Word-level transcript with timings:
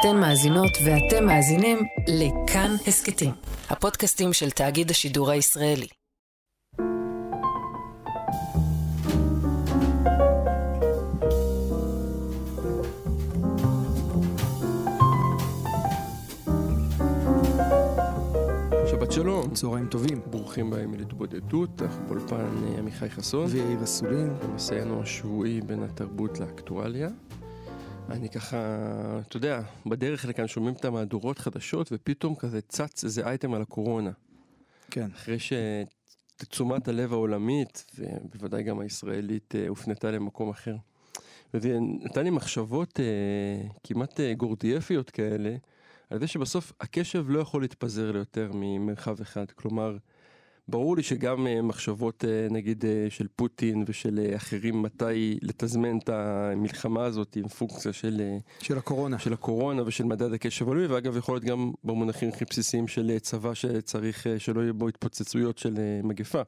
אתן 0.00 0.16
מאזינות 0.16 0.70
ואתם 0.84 1.26
מאזינים 1.26 1.78
לכאן 2.08 2.70
הסכתים, 2.86 3.32
הפודקאסטים 3.70 4.32
של 4.32 4.50
תאגיד 4.50 4.90
השידור 4.90 5.30
הישראלי. 5.30 5.86
שבת 18.90 19.12
שלום, 19.12 19.54
צהריים 19.54 19.86
טובים. 19.86 20.20
ברוכים 20.30 20.70
באים 20.70 20.94
להתבודדות, 20.94 21.82
אנחנו 21.82 22.06
באולפן 22.06 22.36
אה, 22.36 22.78
עמיחי 22.78 23.10
חסון, 23.10 23.46
ויאיר 23.50 23.84
אסולין. 23.84 24.34
במסענו 24.42 25.02
השבועי 25.02 25.60
בין 25.60 25.82
התרבות 25.82 26.40
לאקטואליה. 26.40 27.08
אני 28.10 28.28
ככה, 28.28 28.56
אתה 29.28 29.36
יודע, 29.36 29.60
בדרך 29.86 30.24
לכאן 30.24 30.46
שומעים 30.46 30.74
את 30.74 30.84
המהדורות 30.84 31.38
חדשות 31.38 31.88
ופתאום 31.92 32.34
כזה 32.34 32.60
צץ 32.60 33.04
איזה 33.04 33.26
אייטם 33.26 33.54
על 33.54 33.62
הקורונה. 33.62 34.10
כן. 34.90 35.08
אחרי 35.14 35.36
שתשומת 36.40 36.88
הלב 36.88 37.12
העולמית, 37.12 37.84
ובוודאי 37.98 38.62
גם 38.62 38.80
הישראלית, 38.80 39.54
אה, 39.54 39.68
הופנתה 39.68 40.10
למקום 40.10 40.50
אחר. 40.50 40.76
וזה 41.54 41.78
נתן 41.80 42.24
לי 42.24 42.30
מחשבות 42.30 43.00
אה, 43.00 43.68
כמעט 43.84 44.20
אה, 44.20 44.34
גורדיאפיות 44.34 45.10
כאלה, 45.10 45.56
על 46.10 46.20
זה 46.20 46.26
שבסוף 46.26 46.72
הקשב 46.80 47.24
לא 47.28 47.38
יכול 47.38 47.62
להתפזר 47.62 48.12
ליותר 48.12 48.50
ממרחב 48.54 49.20
אחד. 49.20 49.50
כלומר, 49.50 49.96
ברור 50.68 50.96
לי 50.96 51.02
שגם 51.02 51.46
אה, 51.46 51.62
מחשבות 51.62 52.24
אה, 52.24 52.46
נגיד 52.50 52.84
אה, 52.84 53.06
של 53.10 53.26
פוטין 53.36 53.84
ושל 53.86 54.32
אחרים 54.36 54.82
מתי 54.82 55.38
לתזמן 55.42 55.98
את 55.98 56.08
המלחמה 56.08 57.04
הזאת 57.04 57.36
עם 57.36 57.48
פונקציה 57.48 57.92
של, 57.92 58.22
של 58.60 58.78
הקורונה. 58.78 59.18
של 59.18 59.32
הקורונה 59.32 59.82
ושל 59.86 60.04
מדד 60.04 60.32
הקשב 60.32 60.68
הלאומי, 60.68 60.86
ואגב 60.86 61.16
יכול 61.16 61.34
להיות 61.34 61.44
גם 61.44 61.72
במונחים 61.84 62.28
הכי 62.28 62.44
בסיסיים 62.44 62.88
של 62.88 63.18
צבא 63.18 63.54
שצריך 63.54 64.26
שלא 64.38 64.60
יהיה 64.60 64.72
בו 64.72 64.88
התפוצצויות 64.88 65.58
של 65.58 65.74
מגפה. 66.02 66.42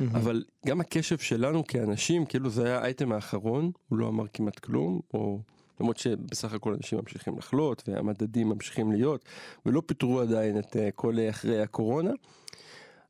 אבל 0.00 0.44
גם 0.66 0.80
הקשב 0.80 1.18
שלנו 1.18 1.66
כאנשים, 1.66 2.26
כאילו 2.26 2.50
זה 2.50 2.66
היה 2.66 2.78
האייטם 2.78 3.12
האחרון, 3.12 3.70
הוא 3.88 3.98
לא 3.98 4.08
אמר 4.08 4.24
כמעט 4.32 4.58
כלום, 4.58 5.00
או 5.14 5.40
למרות 5.80 5.98
שבסך 5.98 6.52
הכל 6.52 6.74
אנשים 6.74 6.98
ממשיכים 6.98 7.38
לחלות 7.38 7.82
והמדדים 7.88 8.48
ממשיכים 8.48 8.92
להיות, 8.92 9.24
ולא 9.66 9.82
פיטרו 9.86 10.20
עדיין 10.20 10.58
את 10.58 10.76
כל 10.94 11.14
אחרי 11.30 11.62
הקורונה. 11.62 12.10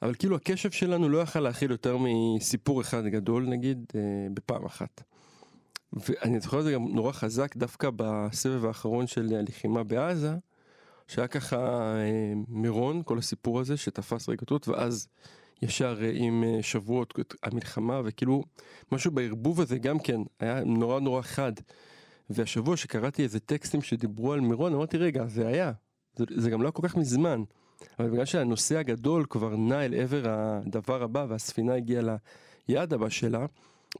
אבל 0.02 0.14
כאילו 0.14 0.36
הקשב 0.36 0.70
שלנו 0.70 1.08
לא 1.08 1.18
יכל 1.18 1.40
להכיל 1.40 1.70
יותר 1.70 1.96
מסיפור 2.00 2.80
אחד 2.80 3.06
גדול 3.06 3.46
נגיד 3.46 3.86
אה, 3.94 4.00
בפעם 4.34 4.64
אחת. 4.64 5.02
ואני 5.92 6.40
זוכר 6.40 6.58
את 6.58 6.64
זה 6.64 6.72
גם 6.72 6.88
נורא 6.88 7.12
חזק 7.12 7.56
דווקא 7.56 7.90
בסבב 7.96 8.64
האחרון 8.64 9.06
של 9.06 9.34
הלחימה 9.34 9.82
בעזה, 9.82 10.34
שהיה 11.08 11.28
ככה 11.28 11.56
אה, 11.96 12.32
מירון, 12.48 13.02
כל 13.04 13.18
הסיפור 13.18 13.60
הזה 13.60 13.76
שתפס 13.76 14.28
רגשות, 14.28 14.68
ואז 14.68 15.08
ישר 15.62 15.98
אה, 16.02 16.10
עם 16.14 16.44
אה, 16.44 16.62
שבועות 16.62 17.14
המלחמה, 17.42 18.00
וכאילו 18.04 18.42
משהו 18.92 19.10
בערבוב 19.10 19.60
הזה 19.60 19.78
גם 19.78 19.98
כן 19.98 20.20
היה 20.40 20.64
נורא 20.64 21.00
נורא 21.00 21.22
חד. 21.22 21.52
והשבוע 22.30 22.76
שקראתי 22.76 23.22
איזה 23.22 23.40
טקסטים 23.40 23.82
שדיברו 23.82 24.32
על 24.32 24.40
מירון, 24.40 24.74
אמרתי 24.74 24.98
רגע, 24.98 25.26
זה 25.26 25.46
היה, 25.46 25.72
זה, 26.16 26.24
זה 26.36 26.50
גם 26.50 26.62
לא 26.62 26.70
כל 26.70 26.88
כך 26.88 26.96
מזמן. 26.96 27.42
אבל 27.98 28.10
בגלל 28.10 28.24
שהנושא 28.24 28.78
הגדול 28.78 29.24
כבר 29.30 29.56
נע 29.56 29.84
אל 29.84 29.94
עבר 29.94 30.22
הדבר 30.26 31.02
הבא 31.02 31.26
והספינה 31.28 31.74
הגיעה 31.74 32.16
ליעד 32.68 32.92
הבא 32.92 33.08
שלה, 33.08 33.46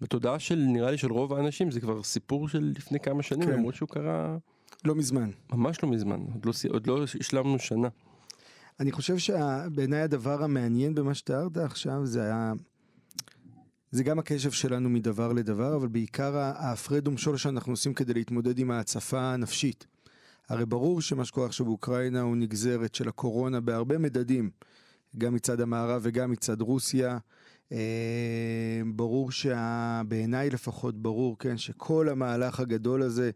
בתודעה 0.01 0.39
של 0.39 0.59
נראה 0.59 0.91
לי 0.91 0.99
של 0.99 1.13
רוב 1.13 1.33
האנשים 1.33 1.71
זה 1.71 1.81
כבר 1.81 2.03
סיפור 2.03 2.49
של 2.49 2.73
לפני 2.77 3.01
כמה 3.01 3.23
שנים 3.23 3.49
כן. 3.49 3.53
למרות 3.53 3.75
שהוא 3.75 3.89
קרה 3.89 4.37
לא 4.85 4.95
מזמן. 4.95 5.31
ממש 5.53 5.83
לא 5.83 5.89
מזמן 5.89 6.21
עוד 6.33 6.47
לא, 6.47 6.53
עוד 6.69 6.87
לא 6.87 7.05
השלמנו 7.21 7.59
שנה. 7.59 7.89
אני 8.81 8.93
חושב 8.93 9.19
שבעיניי 9.19 10.01
הדבר 10.01 10.43
המעניין 10.43 10.95
במה 10.95 11.15
שתיארת 11.15 11.57
עכשיו 11.57 12.07
זה 12.07 12.23
היה... 12.23 12.53
זה 13.91 14.05
גם 14.05 14.19
הקשב 14.19 14.51
שלנו 14.51 14.91
מדבר 14.91 15.33
לדבר, 15.33 15.77
אבל 15.77 15.89
בעיקר 15.89 16.37
ההפרד 16.37 17.09
ומשול 17.09 17.37
שאנחנו 17.37 17.73
עושים 17.73 17.95
כדי 17.95 18.15
להתמודד 18.15 18.59
עם 18.59 18.71
ההצפה 18.71 19.21
הנפשית. 19.21 19.87
הרי 20.49 20.67
ברור 20.67 21.01
שמה 21.01 21.25
שקורה 21.25 21.47
עכשיו 21.47 21.67
באוקראינה 21.67 22.21
הוא 22.21 22.37
נגזרת 22.37 22.95
של 22.95 23.09
הקורונה 23.09 23.61
בהרבה 23.61 23.99
מדדים, 23.99 24.51
גם 25.19 25.35
מצד 25.35 25.61
המערב 25.61 26.01
וגם 26.05 26.31
מצד 26.31 26.61
רוסיה. 26.61 27.19
אה, 27.73 28.83
ברור 28.95 29.31
שבעיניי 29.31 30.51
לפחות 30.51 31.03
ברור, 31.03 31.39
כן, 31.39 31.57
שכל 31.57 32.09
המהלך 32.09 32.61
הגדול 32.61 33.03
הזה 33.03 33.31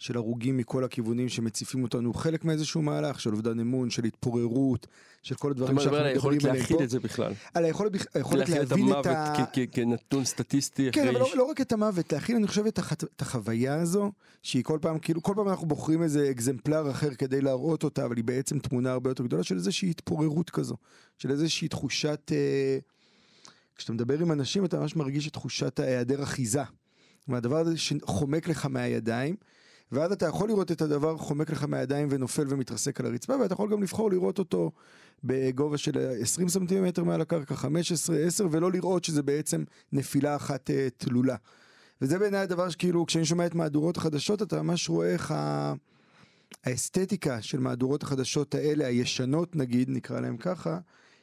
של 0.00 0.16
הרוגים 0.16 0.56
מכל 0.56 0.84
הכיוונים 0.84 1.28
שמציפים 1.28 1.82
אותנו 1.82 2.14
חלק 2.14 2.44
מאיזשהו 2.44 2.82
מהלך 2.82 3.20
של 3.20 3.32
אובדן 3.32 3.60
אמון, 3.60 3.90
של 3.90 4.04
התפוררות, 4.04 4.86
של 5.22 5.34
כל 5.34 5.52
אתה 5.52 5.60
הדברים 5.60 5.76
מדבר 5.76 5.96
על 5.96 6.02
שאנחנו 6.02 6.08
היכולת 6.08 6.36
מדברים 6.36 6.50
עליהם 6.50 6.62
להכיל 6.62 6.76
פה. 6.76 6.84
את 6.84 6.90
זה 6.90 7.00
בכלל. 7.00 7.32
על 7.54 7.64
היכולת, 7.64 7.92
היכולת 8.14 8.48
להכיל 8.48 8.62
את 8.62 8.70
להבין 8.70 8.84
המוות 8.84 9.06
את 9.06 9.10
ה... 9.10 9.44
כנתון 9.72 10.24
סטטיסטי 10.24 10.92
כן, 10.92 11.08
אבל 11.08 11.18
לא, 11.18 11.28
לא 11.36 11.44
רק 11.44 11.60
את 11.60 11.72
המוות, 11.72 12.12
להכיל, 12.12 12.36
אני 12.36 12.46
חושב, 12.46 12.66
את, 12.66 12.78
הח... 12.78 12.92
את 12.92 13.22
החוויה 13.22 13.74
הזו, 13.74 14.12
שהיא 14.42 14.64
כל 14.64 14.78
פעם, 14.82 14.98
כאילו, 14.98 15.22
כל 15.22 15.32
פעם 15.36 15.48
אנחנו 15.48 15.66
בוחרים 15.66 16.02
איזה 16.02 16.30
אקזמפלר 16.30 16.90
אחר 16.90 17.14
כדי 17.14 17.40
להראות 17.40 17.84
אותה, 17.84 18.04
אבל 18.04 18.16
היא 18.16 18.24
בעצם 18.24 18.58
תמונה 18.58 18.92
הרבה 18.92 19.10
יותר 19.10 19.24
גדולה 19.24 19.42
של 19.42 19.54
איזושהי 19.54 19.90
התפוררות 19.90 20.50
כזו, 20.50 20.76
של 21.18 21.30
איזושהי 21.30 21.68
תחושת... 21.68 22.32
אה... 22.32 22.78
כשאתה 23.76 23.92
מדבר 23.92 24.18
עם 24.18 24.32
אנשים, 24.32 24.64
אתה 24.64 24.80
ממש 24.80 24.96
מרגיש 24.96 25.28
את 25.28 25.32
תחושת 25.32 25.80
ההיעדר 25.80 26.22
אחיזה. 26.22 26.62
מהדבר 27.26 27.56
הזה 27.56 27.78
שחומק 27.78 28.48
לך 28.48 28.66
מהידיים, 28.66 29.36
ואז 29.92 30.12
אתה 30.12 30.26
יכול 30.26 30.48
לראות 30.48 30.72
את 30.72 30.82
הדבר 30.82 31.16
חומק 31.16 31.50
לך 31.50 31.64
מהידיים 31.64 32.08
ונופל 32.10 32.44
ומתרסק 32.48 33.00
על 33.00 33.06
הרצפה, 33.06 33.34
ואתה 33.42 33.52
יכול 33.52 33.70
גם 33.70 33.82
לבחור 33.82 34.10
לראות 34.10 34.38
אותו 34.38 34.70
בגובה 35.24 35.78
של 35.78 36.12
20 36.20 36.48
סנטימטר 36.48 37.04
מעל 37.04 37.20
הקרקע, 37.20 37.54
15, 37.54 38.18
10, 38.18 38.46
ולא 38.50 38.72
לראות 38.72 39.04
שזה 39.04 39.22
בעצם 39.22 39.64
נפילה 39.92 40.36
אחת 40.36 40.70
אה, 40.70 40.88
תלולה. 40.96 41.36
וזה 42.02 42.18
בעיניי 42.18 42.40
הדבר 42.40 42.68
שכאילו, 42.68 43.06
כשאני 43.06 43.24
שומע 43.24 43.46
את 43.46 43.54
מהדורות 43.54 43.96
החדשות, 43.96 44.42
אתה 44.42 44.62
ממש 44.62 44.88
רואה 44.88 45.12
איך 45.12 45.30
ה... 45.30 45.72
האסתטיקה 46.64 47.42
של 47.42 47.60
מהדורות 47.60 48.02
החדשות 48.02 48.54
האלה, 48.54 48.86
הישנות 48.86 49.56
נגיד, 49.56 49.90
נקרא 49.90 50.20
להם 50.20 50.36
ככה, 50.36 50.78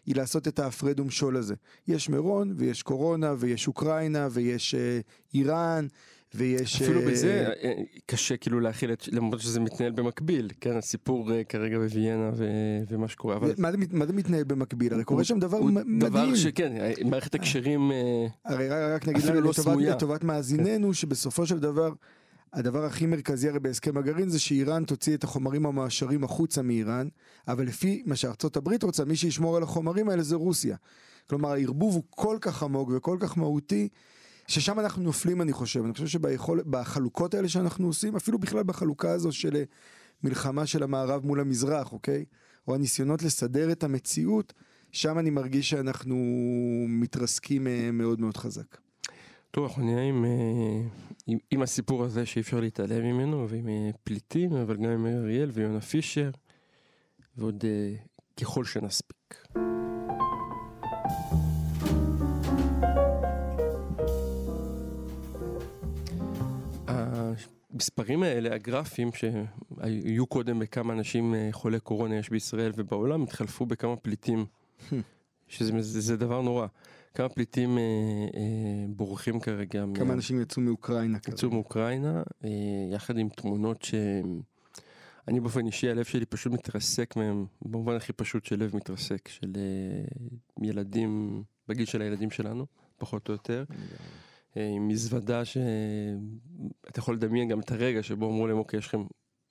היא 0.07 0.15
לעשות 0.15 0.47
את 0.47 0.59
ההפרד 0.59 0.99
ומשול 0.99 1.37
הזה. 1.37 1.55
יש 1.87 2.09
מירון, 2.09 2.53
ויש 2.57 2.83
קורונה, 2.83 3.33
ויש 3.39 3.67
אוקראינה, 3.67 4.27
ויש 4.31 4.75
אה, 4.75 4.99
איראן, 5.33 5.87
ויש... 6.35 6.81
אפילו 6.81 7.01
אה, 7.01 7.05
בזה 7.11 7.49
אה, 7.63 7.73
קשה 8.05 8.37
כאילו 8.37 8.59
להכיל 8.59 8.93
את, 8.93 9.07
למרות 9.07 9.39
שזה 9.41 9.59
מתנהל 9.59 9.91
במקביל, 9.91 10.49
כן, 10.61 10.77
הסיפור 10.77 11.33
אה, 11.33 11.43
כרגע 11.43 11.77
בוויאנה 11.77 12.31
ו- 12.35 12.45
ומה 12.89 13.07
שקורה, 13.07 13.35
אבל 13.35 13.51
מה 13.57 13.71
זה, 13.71 13.77
מה 13.91 14.05
זה 14.05 14.13
מתנהל 14.13 14.43
במקביל? 14.43 14.93
הרי 14.93 15.03
קורה 15.03 15.23
שם 15.23 15.39
דבר 15.39 15.57
הוא 15.57 15.71
מ- 15.71 15.99
דבר 15.99 16.21
מדהים. 16.21 16.35
שכן, 16.35 16.73
אה, 16.77 16.91
מערכת 17.05 17.35
הקשרים, 17.35 17.91
אה, 17.91 18.27
הרי 18.45 18.69
רק, 18.69 18.77
רק 19.03 19.07
נגיד 19.07 19.23
אפילו 19.23 19.41
לא 19.41 19.53
סמויה. 19.53 19.95
לטובת 19.95 20.23
מאזיננו, 20.23 20.93
שבסופו 20.93 21.45
של 21.45 21.59
דבר, 21.59 21.91
הדבר 22.53 22.85
הכי 22.85 23.05
מרכזי 23.05 23.49
הרי 23.49 23.59
בהסכם 23.59 23.97
הגרעין 23.97 24.29
זה 24.29 24.39
שאיראן 24.39 24.83
תוציא 24.83 25.15
את 25.15 25.23
החומרים 25.23 25.65
המועשרים 25.65 26.23
החוצה 26.23 26.61
מאיראן, 26.61 27.07
אבל 27.47 27.65
לפי 27.65 28.03
מה 28.05 28.15
שארצות 28.15 28.57
הברית 28.57 28.83
רוצה, 28.83 29.05
מי 29.05 29.15
שישמור 29.15 29.57
על 29.57 29.63
החומרים 29.63 30.09
האלה 30.09 30.23
זה 30.23 30.35
רוסיה. 30.35 30.77
כלומר, 31.29 31.51
הערבוב 31.51 31.95
הוא 31.95 32.03
כל 32.09 32.37
כך 32.41 32.63
עמוק 32.63 32.89
וכל 32.95 33.17
כך 33.19 33.37
מהותי, 33.37 33.89
ששם 34.47 34.79
אנחנו 34.79 35.03
נופלים 35.03 35.41
אני 35.41 35.53
חושב. 35.53 35.83
אני 35.83 35.93
חושב 35.93 36.07
שבחלוקות 36.07 37.33
האלה 37.33 37.49
שאנחנו 37.49 37.87
עושים, 37.87 38.15
אפילו 38.15 38.39
בכלל 38.39 38.63
בחלוקה 38.63 39.11
הזו 39.11 39.31
של 39.31 39.63
מלחמה 40.23 40.65
של 40.65 40.83
המערב 40.83 41.25
מול 41.25 41.39
המזרח, 41.39 41.93
אוקיי? 41.93 42.25
או 42.67 42.75
הניסיונות 42.75 43.23
לסדר 43.23 43.71
את 43.71 43.83
המציאות, 43.83 44.53
שם 44.91 45.19
אני 45.19 45.29
מרגיש 45.29 45.69
שאנחנו 45.69 46.15
מתרסקים 46.87 47.67
אה, 47.67 47.89
מאוד 47.91 48.21
מאוד 48.21 48.37
חזק. 48.37 48.86
אנחנו 49.63 49.83
נהיה 49.83 50.03
עם, 50.03 50.25
אה, 50.25 50.81
עם, 51.27 51.37
עם 51.51 51.61
הסיפור 51.61 52.03
הזה 52.03 52.25
שאי 52.25 52.41
אפשר 52.41 52.59
להתעלם 52.59 53.05
ממנו, 53.05 53.49
ועם 53.49 53.69
אה, 53.69 53.89
פליטים, 54.03 54.53
אבל 54.53 54.77
גם 54.77 54.89
עם 54.89 55.05
אריאל 55.05 55.49
ויונה 55.53 55.81
פישר, 55.81 56.29
ועוד 57.37 57.63
אה, 57.65 57.95
ככל 58.41 58.65
שנספיק. 58.65 59.47
המספרים 66.87 68.23
האלה, 68.23 68.55
הגרפים 68.55 69.09
שהיו 69.13 70.27
קודם 70.27 70.59
בכמה 70.59 70.93
אנשים 70.93 71.35
חולי 71.51 71.79
קורונה 71.79 72.15
יש 72.15 72.29
בישראל 72.29 72.71
ובעולם, 72.75 73.23
התחלפו 73.23 73.65
בכמה 73.65 73.95
פליטים, 73.95 74.45
שזה 75.47 75.81
זה, 75.81 76.01
זה 76.01 76.17
דבר 76.17 76.41
נורא. 76.41 76.67
כמה 77.17 77.29
פליטים 77.29 77.77
אה, 77.77 77.83
אה, 78.35 78.85
בורחים 78.89 79.39
כרגע. 79.39 79.83
כמה 79.95 80.05
מה- 80.05 80.13
אנשים 80.13 80.41
יצאו 80.41 80.61
מאוקראינה. 80.61 81.17
יצאו 81.27 81.49
מאוקראינה, 81.49 82.23
אה, 82.43 82.49
יחד 82.91 83.17
עם 83.17 83.29
תמונות 83.29 83.81
שאני 83.83 85.39
באופן 85.39 85.65
אישי, 85.65 85.89
הלב 85.89 86.05
שלי 86.05 86.25
פשוט 86.25 86.53
מתרסק 86.53 87.15
מהם, 87.15 87.45
במובן 87.61 87.95
הכי 87.95 88.13
פשוט 88.13 88.45
של 88.45 88.63
לב 88.63 88.75
מתרסק, 88.75 89.27
של 89.27 89.53
אה, 89.55 90.65
ילדים, 90.67 91.43
בגיל 91.67 91.85
של 91.85 92.01
הילדים 92.01 92.31
שלנו, 92.31 92.65
פחות 92.97 93.27
או 93.27 93.33
יותר. 93.33 93.63
אה, 94.57 94.67
עם 94.75 94.87
מזוודה 94.87 95.45
שאתה 95.45 96.99
יכול 96.99 97.15
לדמיין 97.15 97.47
גם 97.47 97.59
את 97.59 97.71
הרגע 97.71 98.03
שבו 98.03 98.29
אמרו 98.29 98.47
להם, 98.47 98.57
אוקיי, 98.57 98.79
יש 98.79 98.87
לכם 98.87 99.03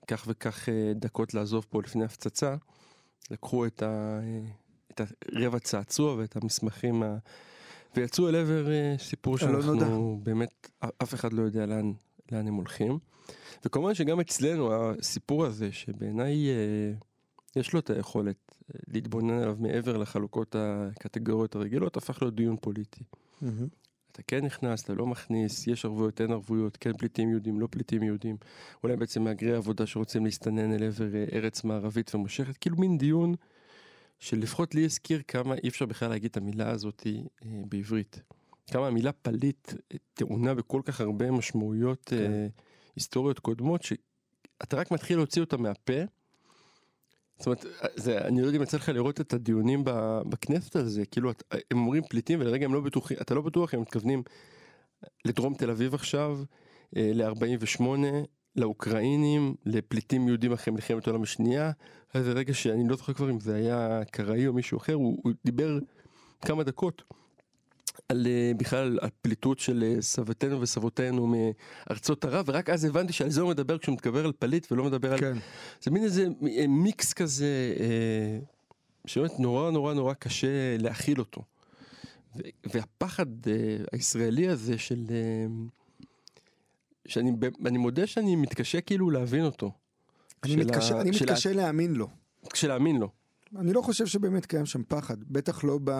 כך 0.06 0.24
וכך 0.28 0.68
אה, 0.68 0.92
דקות 0.94 1.34
לעזוב 1.34 1.66
פה 1.70 1.82
לפני 1.82 2.04
הפצצה, 2.04 2.56
לקחו 3.30 3.66
את, 3.66 3.82
ה, 3.82 4.20
אה, 4.22 4.40
את 4.92 5.00
הרבע 5.32 5.58
צעצוע 5.58 6.14
ואת 6.14 6.36
המסמכים. 6.36 7.02
ויצאו 7.96 8.28
אל 8.28 8.36
עבר 8.36 8.70
אה, 8.70 8.94
סיפור 8.98 9.36
הלא 9.40 9.62
נודע. 9.62 9.80
שאנחנו 9.80 10.20
באמת, 10.22 10.70
אף 11.02 11.14
אחד 11.14 11.32
לא 11.32 11.42
יודע 11.42 11.66
לאן, 11.66 11.92
לאן 12.32 12.48
הם 12.48 12.54
הולכים. 12.54 12.98
וכמובן 13.64 13.94
שגם 13.94 14.20
אצלנו 14.20 14.72
הסיפור 14.74 15.44
הזה, 15.44 15.72
שבעיניי 15.72 16.48
אה, 16.48 16.92
יש 17.56 17.72
לו 17.72 17.80
את 17.80 17.90
היכולת 17.90 18.36
אה, 18.74 18.80
להתבונן 18.88 19.38
עליו 19.38 19.56
מעבר 19.58 19.96
לחלוקות 19.96 20.56
הקטגוריות 20.58 21.54
הרגילות, 21.54 21.96
הפך 21.96 22.22
להיות 22.22 22.34
דיון 22.34 22.56
פוליטי. 22.60 23.04
מהמם. 23.42 23.68
אתה 24.12 24.22
כן 24.26 24.44
נכנס, 24.44 24.84
אתה 24.84 24.94
לא 24.94 25.06
מכניס, 25.06 25.66
יש 25.66 25.84
ערבויות, 25.84 26.20
אין 26.20 26.32
ערבויות, 26.32 26.76
כן 26.76 26.92
פליטים 26.92 27.30
יהודים, 27.30 27.60
לא 27.60 27.68
פליטים 27.70 28.02
יהודים, 28.02 28.36
אולי 28.82 28.96
בעצם 28.96 29.24
מהגרי 29.24 29.54
עבודה 29.54 29.86
שרוצים 29.86 30.24
להסתנן 30.24 30.72
אל 30.72 30.84
עבר 30.84 31.24
ארץ 31.32 31.64
מערבית 31.64 32.14
ומושכת, 32.14 32.56
כאילו 32.56 32.76
מין 32.76 32.98
דיון 32.98 33.34
שלפחות 34.18 34.74
לי 34.74 34.84
הזכיר 34.84 35.22
כמה 35.28 35.54
אי 35.54 35.68
אפשר 35.68 35.86
בכלל 35.86 36.08
להגיד 36.08 36.30
את 36.30 36.36
המילה 36.36 36.70
הזאת 36.70 37.06
אה, 37.06 37.48
בעברית. 37.68 38.22
כמה 38.70 38.86
המילה 38.86 39.12
פליט 39.12 39.72
אה, 39.92 39.96
טעונה 40.14 40.54
בכל 40.54 40.80
כך 40.84 41.00
הרבה 41.00 41.30
משמעויות 41.30 42.04
כן. 42.06 42.32
אה, 42.32 42.46
היסטוריות 42.96 43.38
קודמות, 43.38 43.82
שאתה 43.82 44.76
רק 44.76 44.90
מתחיל 44.90 45.16
להוציא 45.16 45.42
אותה 45.42 45.56
מהפה. 45.56 46.02
זאת 47.38 47.46
אומרת, 47.46 47.64
זה, 47.96 48.18
אני 48.18 48.40
לא 48.40 48.46
יודע 48.46 48.58
אם 48.58 48.62
יצא 48.62 48.76
לך 48.76 48.88
לראות 48.88 49.20
את 49.20 49.32
הדיונים 49.32 49.82
בכנסת 50.28 50.76
על 50.76 50.88
זה, 50.88 51.06
כאילו 51.06 51.30
את, 51.30 51.42
הם 51.70 51.78
אומרים 51.78 52.02
פליטים 52.08 52.40
ולרגע 52.40 52.64
הם 52.64 52.74
לא 52.74 52.80
בטוחים, 52.80 53.16
אתה 53.20 53.34
לא 53.34 53.40
בטוח 53.40 53.74
אם 53.74 53.78
הם 53.78 53.82
מתכוונים 53.82 54.22
לדרום 55.24 55.54
תל 55.54 55.70
אביב 55.70 55.94
עכשיו, 55.94 56.38
אה, 56.96 57.10
ל-48, 57.14 57.82
לאוקראינים, 58.56 59.54
לפליטים 59.66 60.28
יהודים 60.28 60.52
אחרי 60.52 60.74
מלחמת 60.74 61.06
העולם 61.06 61.22
השנייה, 61.22 61.62
היה 61.62 61.74
איזה 62.14 62.32
רגע 62.32 62.54
שאני 62.54 62.88
לא 62.88 62.96
זוכר 62.96 63.12
כבר 63.12 63.30
אם 63.30 63.40
זה 63.40 63.54
היה 63.54 64.00
קראי 64.10 64.46
או 64.46 64.52
מישהו 64.52 64.78
אחר, 64.78 64.92
הוא, 64.92 65.18
הוא 65.22 65.32
דיבר 65.44 65.78
כמה 66.40 66.64
דקות 66.64 67.02
על 68.08 68.26
אה, 68.26 68.52
בכלל 68.56 68.98
על 69.02 69.08
פליטות 69.22 69.58
של 69.58 69.84
אה, 69.86 70.02
סבתנו 70.02 70.60
וסבותינו 70.60 71.26
מארצות 71.26 72.24
ערב, 72.24 72.44
ורק 72.48 72.70
אז 72.70 72.84
הבנתי 72.84 73.12
שעל 73.12 73.30
זה 73.30 73.40
הוא 73.40 73.50
מדבר 73.50 73.78
כשהוא 73.78 73.94
מתגבר 73.94 74.24
על 74.24 74.32
פליט 74.38 74.72
ולא 74.72 74.84
מדבר 74.84 75.12
על... 75.12 75.20
כן. 75.20 75.36
זה 75.82 75.90
מין 75.90 76.04
איזה 76.04 76.26
אה, 76.58 76.66
מיקס 76.66 77.12
כזה, 77.12 77.74
אה, 77.80 78.38
שבאמת 79.06 79.40
נורא 79.40 79.70
נורא 79.70 79.94
נורא 79.94 80.14
קשה 80.14 80.76
להכיל 80.78 81.18
אותו. 81.18 81.42
והפחד 82.64 83.26
אה, 83.46 83.76
הישראלי 83.92 84.48
הזה 84.48 84.78
של... 84.78 85.04
שאני 87.08 87.32
אני 87.66 87.78
מודה 87.78 88.06
שאני 88.06 88.36
מתקשה 88.36 88.80
כאילו 88.80 89.10
להבין 89.10 89.44
אותו. 89.44 89.72
אני 90.44 90.52
של 90.52 90.58
מתקשה, 90.58 90.96
ה- 90.96 91.00
אני 91.00 91.12
של 91.12 91.24
ה- 91.28 91.32
מתקשה 91.32 91.52
להאמין 91.52 91.94
לו. 91.94 92.08
קשה 92.48 92.68
להאמין 92.68 92.96
לו. 92.96 93.08
אני 93.56 93.72
לא 93.72 93.82
חושב 93.82 94.06
שבאמת 94.06 94.46
קיים 94.46 94.66
שם 94.66 94.82
פחד, 94.88 95.24
בטח 95.24 95.64
לא 95.64 95.78
ב... 95.84 95.90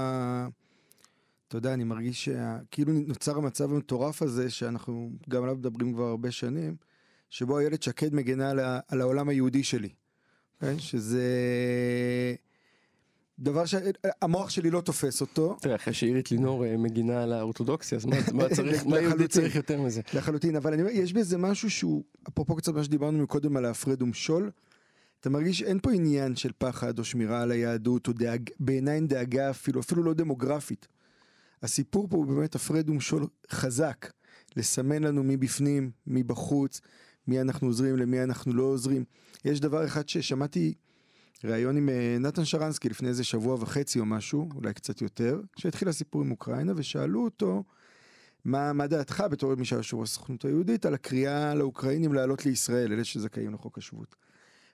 אתה 1.49 1.57
יודע, 1.57 1.75
אני 1.75 1.85
מרגיש 1.85 2.25
שכאילו 2.25 2.93
נוצר 2.93 3.37
המצב 3.37 3.73
המטורף 3.73 4.23
הזה, 4.23 4.51
שאנחנו 4.51 5.11
גם 5.29 5.43
עליו 5.43 5.55
מדברים 5.57 5.93
כבר 5.93 6.05
הרבה 6.05 6.31
שנים, 6.31 6.77
שבו 7.31 7.59
איילת 7.59 7.83
שקד 7.83 8.15
מגנה 8.15 8.51
על, 8.51 8.59
ה... 8.61 8.81
על 8.89 9.01
העולם 9.01 9.29
היהודי 9.29 9.63
שלי. 9.65 9.89
Okay? 10.63 10.65
שזה 10.79 11.25
דבר 13.39 13.65
שהמוח 13.67 14.51
שלי 14.51 14.71
לא 14.71 14.81
תופס 14.81 15.21
אותו. 15.21 15.57
תראה, 15.61 15.75
אחרי 15.75 15.93
שעירית 15.95 16.31
לינור 16.31 16.65
אה, 16.65 16.77
מגינה 16.77 17.23
על 17.23 17.33
האורתודוקסיה, 17.33 17.99
אז 17.99 18.07
מה, 18.07 18.49
צריך, 18.57 18.87
מה 18.87 19.01
יהודי. 19.01 19.29
צריך 19.29 19.57
יותר 19.57 19.81
מזה? 19.81 20.01
לחלוטין, 20.15 20.57
אבל 20.57 20.73
אני 20.73 20.83
אומר, 20.83 20.93
יש 20.93 21.13
בזה 21.13 21.39
משהו 21.39 21.71
שהוא, 21.71 22.05
אפרופו 22.29 22.57
קצת 22.57 22.75
מה 22.75 22.85
שדיברנו 22.85 23.23
מקודם 23.23 23.57
על 23.57 23.65
ההפרד 23.65 24.03
ומשול, 24.03 24.51
אתה 25.21 25.31
מרגיש 25.31 25.59
שאין 25.59 25.79
פה 25.83 25.93
עניין 25.93 26.37
של 26.37 26.51
פחד 26.59 26.99
או 26.99 27.05
שמירה 27.05 27.43
על 27.43 27.51
היהדות, 27.51 28.09
או 28.09 28.13
דאג, 28.13 28.51
בעיניים 28.61 29.07
דאגה 29.07 29.51
אפילו, 29.51 29.81
אפילו 29.81 30.03
לא 30.03 30.15
דמוגרפית. 30.15 30.89
הסיפור 31.63 32.09
פה 32.09 32.17
הוא 32.17 32.27
באמת 32.27 32.55
הפרד 32.55 32.91
ומשול 32.91 33.27
חזק, 33.51 34.11
לסמן 34.57 35.03
לנו 35.03 35.23
מבפנים, 35.25 35.91
מבחוץ, 36.07 36.81
מי 37.29 37.41
אנחנו 37.41 37.67
עוזרים, 37.67 37.97
למי 37.97 38.23
אנחנו 38.23 38.55
לא 38.55 38.63
עוזרים. 38.63 39.05
יש 39.45 39.61
דבר 39.61 39.87
אחד 39.87 40.09
ששמעתי 40.09 40.75
ראיון 41.45 41.77
עם 41.77 41.89
אה, 41.89 42.17
נתן 42.21 42.45
שרנסקי 42.45 42.89
לפני 42.89 43.09
איזה 43.09 43.25
שבוע 43.25 43.55
וחצי 43.55 44.01
או 44.01 44.05
משהו, 44.07 44.49
אולי 44.55 44.75
קצת 44.75 45.03
יותר, 45.03 45.41
כשהתחיל 45.57 45.89
הסיפור 45.89 46.23
עם 46.23 46.31
אוקראינה, 46.31 46.73
ושאלו 46.77 47.25
אותו, 47.25 47.65
מה, 48.45 48.73
מה 48.73 48.87
דעתך 48.87 49.25
בתור 49.31 49.55
מי 49.55 49.65
שהיה 49.65 49.79
יושב 49.79 49.97
ראש 49.97 50.11
הסוכנות 50.11 50.45
היהודית 50.45 50.87
על 50.87 50.95
הקריאה 50.95 51.55
לאוקראינים 51.55 52.13
לעלות 52.13 52.47
לישראל, 52.47 52.93
אלה 52.93 53.05
שזכאים 53.05 53.55
לחוק 53.55 53.79
השבות. 53.79 54.17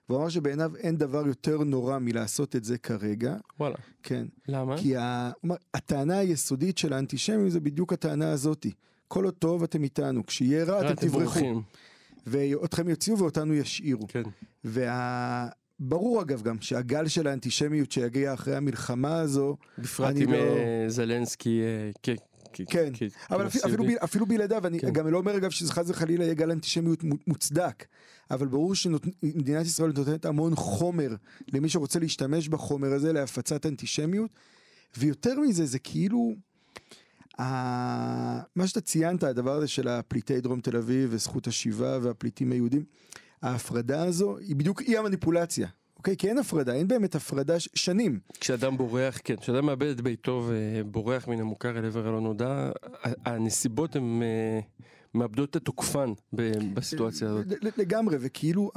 והוא 0.09 0.19
אמר 0.19 0.29
שבעיניו 0.29 0.75
אין 0.75 0.97
דבר 0.97 1.27
יותר 1.27 1.57
נורא 1.57 1.99
מלעשות 1.99 2.55
את 2.55 2.63
זה 2.63 2.77
כרגע, 2.77 3.35
וואלה, 3.59 3.75
כן. 4.03 4.25
למה? 4.47 4.77
כי 4.77 4.97
ה... 4.97 5.31
הטענה 5.73 6.17
היסודית 6.17 6.77
של 6.77 6.93
האנטישמים 6.93 7.49
זה 7.49 7.59
בדיוק 7.59 7.93
הטענה 7.93 8.31
הזאתי. 8.31 8.71
כל 9.07 9.25
עוד 9.25 9.33
טוב 9.33 9.63
אתם 9.63 9.83
איתנו, 9.83 10.25
כשיהיה 10.25 10.63
רע 10.63 10.91
אתם 10.91 11.07
תברחו. 11.07 11.61
ואתכם 12.27 12.89
יוציאו 12.89 13.17
ואותנו 13.17 13.53
ישאירו. 13.53 14.07
כן. 14.07 14.23
וה... 14.63 15.49
ברור 15.85 16.21
אגב 16.21 16.41
גם 16.41 16.61
שהגל 16.61 17.07
של 17.07 17.27
האנטישמיות 17.27 17.91
שיגיע 17.91 18.33
אחרי 18.33 18.55
המלחמה 18.55 19.19
הזו, 19.19 19.57
בפרט 19.77 20.15
עם 20.17 20.31
לא- 20.31 20.37
אה, 20.37 20.85
זלנסקי, 20.87 21.61
אה, 21.61 21.91
כן, 22.69 22.89
כ- 22.93 23.03
אבל 23.31 23.47
אפילו, 23.47 23.63
אפילו, 24.03 24.25
בלעדיו, 24.25 24.67
אני 24.67 24.79
כן. 24.79 24.89
גם 24.89 25.07
לא 25.07 25.17
אומר 25.17 25.37
אגב 25.37 25.49
שזה 25.49 25.73
חס 25.73 25.89
וחלילה 25.89 26.23
יהיה 26.23 26.33
גל 26.33 26.51
אנטישמיות 26.51 27.03
מו- 27.03 27.15
מוצדק, 27.27 27.85
אבל 28.31 28.47
ברור 28.47 28.75
שמדינת 28.75 29.65
ישראל 29.65 29.91
נותנת 29.97 30.25
המון 30.25 30.55
חומר 30.55 31.15
למי 31.53 31.69
שרוצה 31.69 31.99
להשתמש 31.99 32.47
בחומר 32.47 32.93
הזה 32.93 33.13
להפצת 33.13 33.65
אנטישמיות, 33.65 34.31
ויותר 34.97 35.39
מזה 35.39 35.65
זה 35.65 35.79
כאילו. 35.79 36.33
מה 37.39 38.67
שאתה 38.67 38.81
ציינת, 38.81 39.23
הדבר 39.23 39.55
הזה 39.55 39.67
של 39.67 39.87
הפליטי 39.87 40.41
דרום 40.41 40.61
תל 40.61 40.77
אביב 40.77 41.09
וזכות 41.13 41.47
השיבה 41.47 41.99
והפליטים 42.01 42.51
היהודים, 42.51 42.83
ההפרדה 43.43 44.03
הזו 44.03 44.37
היא 44.37 44.55
בדיוק 44.55 44.81
אי 44.81 44.97
המניפולציה. 44.97 45.67
אוקיי? 45.97 46.17
כי 46.17 46.29
אין 46.29 46.37
הפרדה, 46.37 46.73
אין 46.73 46.87
באמת 46.87 47.15
הפרדה 47.15 47.59
ש- 47.59 47.69
שנים. 47.75 48.19
כשאדם 48.39 48.77
בורח, 48.77 49.19
כן, 49.23 49.35
כשאדם 49.35 49.65
מאבד 49.65 49.87
את 49.87 50.01
ביתו 50.01 50.47
ובורח 50.49 51.27
מן 51.27 51.39
המוכר 51.39 51.77
אל 51.79 51.85
עבר 51.85 52.07
הלא 52.07 52.21
נודע, 52.21 52.71
הנסיבות 53.25 53.95
הן 53.95 54.21
אה, 54.23 54.59
מאבדות 55.13 55.57
את 55.57 55.61
תוקפן 55.65 56.13
ב- 56.35 56.51
בסיטואציה 56.73 57.29
הזאת. 57.29 57.45
לגמרי, 57.77 58.17
וכאילו, 58.19 58.71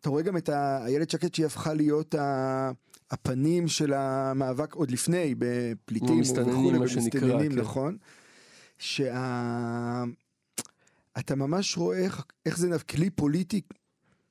אתה 0.00 0.10
רואה 0.10 0.22
גם 0.22 0.36
את 0.36 0.50
איילת 0.50 1.10
שקד 1.10 1.34
שהיא 1.34 1.46
הפכה 1.46 1.74
להיות 1.74 2.14
ה- 2.14 2.70
הפנים 3.10 3.68
של 3.68 3.92
המאבק 3.92 4.74
עוד 4.74 4.90
לפני, 4.90 5.34
בפליטים 5.38 6.16
במסתננים, 6.16 6.76
מה 6.76 6.88
שנקרא, 6.88 7.42
כן. 7.42 7.52
נכון? 7.52 7.96
שה... 8.78 10.04
אתה 11.18 11.34
ממש 11.34 11.76
רואה 11.78 11.98
איך, 11.98 12.24
איך 12.46 12.58
זה 12.58 12.68
נב- 12.68 12.82
כלי 12.90 13.10
פוליטי 13.10 13.60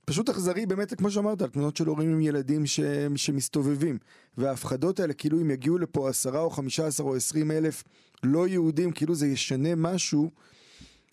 פשוט 0.05 0.29
אכזרי 0.29 0.65
באמת 0.65 0.93
כמו 0.93 1.12
שאמרת 1.12 1.41
על 1.41 1.50
תמונות 1.50 1.77
של 1.77 1.88
הורים 1.88 2.09
עם 2.09 2.21
ילדים 2.21 2.65
ש... 2.65 2.79
שמסתובבים. 3.15 3.97
וההפחדות 4.38 5.00
האלה 5.00 5.13
כאילו 5.13 5.41
אם 5.41 5.51
יגיעו 5.51 5.77
לפה 5.77 6.09
עשרה 6.09 6.39
או 6.39 6.50
חמישה 6.50 6.88
עשר 6.88 7.03
או 7.03 7.15
עשרים 7.15 7.51
אלף 7.51 7.83
לא 8.24 8.47
יהודים 8.47 8.91
כאילו 8.91 9.15
זה 9.15 9.27
ישנה 9.27 9.75
משהו. 9.75 10.31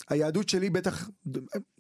היהדות 0.09 0.49
שלי 0.49 0.71
בטח, 0.71 1.11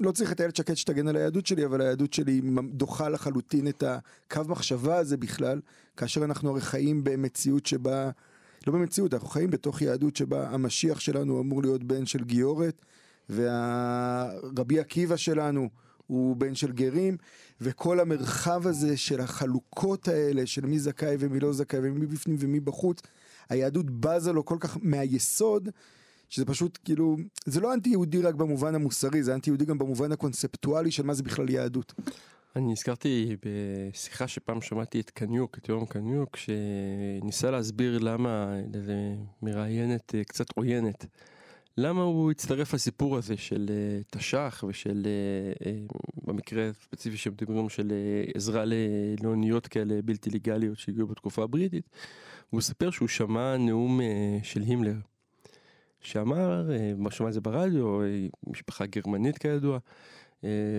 לא 0.01 0.13
צריך 0.13 0.33
את 0.33 0.41
איילת 0.41 0.57
שקד 0.57 0.75
שתגן 0.75 1.09
על 1.09 1.17
היהדות 1.17 1.47
שלי, 1.47 1.65
אבל 1.65 1.81
היהדות 1.81 2.13
שלי 2.13 2.41
דוחה 2.73 3.09
לחלוטין 3.09 3.69
את 3.69 3.83
הקו 3.87 4.43
מחשבה 4.49 4.97
הזה 4.97 5.17
בכלל, 5.17 5.61
כאשר 5.97 6.25
אנחנו 6.25 6.51
הרי 6.51 6.61
חיים 6.61 7.05
במציאות 7.05 7.67
שבה, 7.67 8.11
לא 8.67 8.73
במציאות, 8.73 9.15
אנחנו 9.15 9.29
חיים 9.29 9.51
בתוך 9.51 9.83
יהדות 9.83 10.17
שבה 10.17 10.49
המשיח 10.51 11.01
שלנו 11.01 11.41
אמור 11.41 11.63
להיות 11.63 11.85
בן 11.85 12.07
של 12.07 12.25
גיורת, 12.25 12.85
והרבי 13.29 14.81
עקיבא 14.81 15.17
שלנו 15.17 15.69
הוא 16.07 16.37
בן 16.37 16.55
של 16.55 16.73
גרים, 16.73 17.17
וכל 17.61 18.01
המרחב 18.01 18.67
הזה 18.67 18.97
של 18.97 19.21
החלוקות 19.21 20.09
האלה, 20.09 20.47
של 20.47 20.67
מי 20.67 20.79
זכאי 20.79 21.17
ומי 21.19 21.41
לא 21.41 21.53
זכאי, 21.53 21.79
ומי 21.83 22.07
בפנים 22.07 22.37
ומי 22.39 22.61
בחוץ, 22.61 23.01
היהדות 23.49 23.87
בזה 23.91 24.33
לו 24.33 24.45
כל 24.45 24.57
כך 24.61 24.79
מהיסוד, 24.83 25.69
שזה 26.29 26.45
פשוט 26.45 26.79
כאילו, 26.85 27.17
זה 27.45 27.61
לא 27.61 27.75
אנטי 27.75 27.91
יהודי 27.91 28.23
רק 28.23 28.35
במובן 28.35 28.75
המוסרי, 28.75 29.23
זה 29.23 29.35
אנטי 29.35 29.51
יהודי 29.51 29.65
גם 29.65 29.79
במובן 29.79 30.13
הקונספטואלי 30.13 30.91
של 30.91 31.03
מה 31.03 31.15
זה 31.15 31.23
בכלל 31.23 31.51
יהדות. 31.51 31.95
אני 32.57 32.73
נזכרתי 32.73 33.37
בשיחה 33.45 34.29
שפעם 34.29 34.61
שמעתי 34.61 35.01
את 35.01 35.11
קניוק, 35.11 35.59
את 35.59 35.69
יורם 35.69 35.87
קניוק, 35.87 36.37
שניסה 36.37 37.51
להסביר 37.51 37.99
למה, 37.99 38.55
לאיזה 38.73 39.15
מראיינת 39.43 40.15
אה, 40.15 40.25
קצת 40.25 40.47
עוינת, 40.55 41.07
למה 41.77 42.03
הוא 42.03 42.31
הצטרף 42.31 42.75
לסיפור 42.75 43.17
הזה 43.17 43.37
של 43.37 43.67
אה, 43.71 44.01
תש"ח 44.11 44.65
ושל, 44.69 45.07
אה, 45.07 45.67
אה, 45.67 45.79
במקרה 46.25 46.69
הספציפי 46.69 47.17
שמדברים 47.17 47.69
של 47.69 47.93
עזרה 48.35 48.65
לאוניות 49.23 49.67
כאלה 49.67 50.03
בלתי 50.05 50.31
לגליות 50.31 50.79
שהגיעו 50.79 51.07
בתקופה 51.07 51.43
הבריטית. 51.43 51.91
הוא 52.51 52.59
מספר 52.59 52.91
שהוא 52.91 53.09
שמע 53.09 53.57
נאום 53.57 54.01
של 54.43 54.63
הימלר, 54.63 54.97
שאמר, 56.01 56.71
הוא 56.99 57.11
שמע 57.11 57.29
את 57.29 57.33
זה 57.33 57.41
ברדיו, 57.41 58.01
משפחה 58.47 58.87
גרמנית 58.87 59.39
כידוע, 59.39 59.79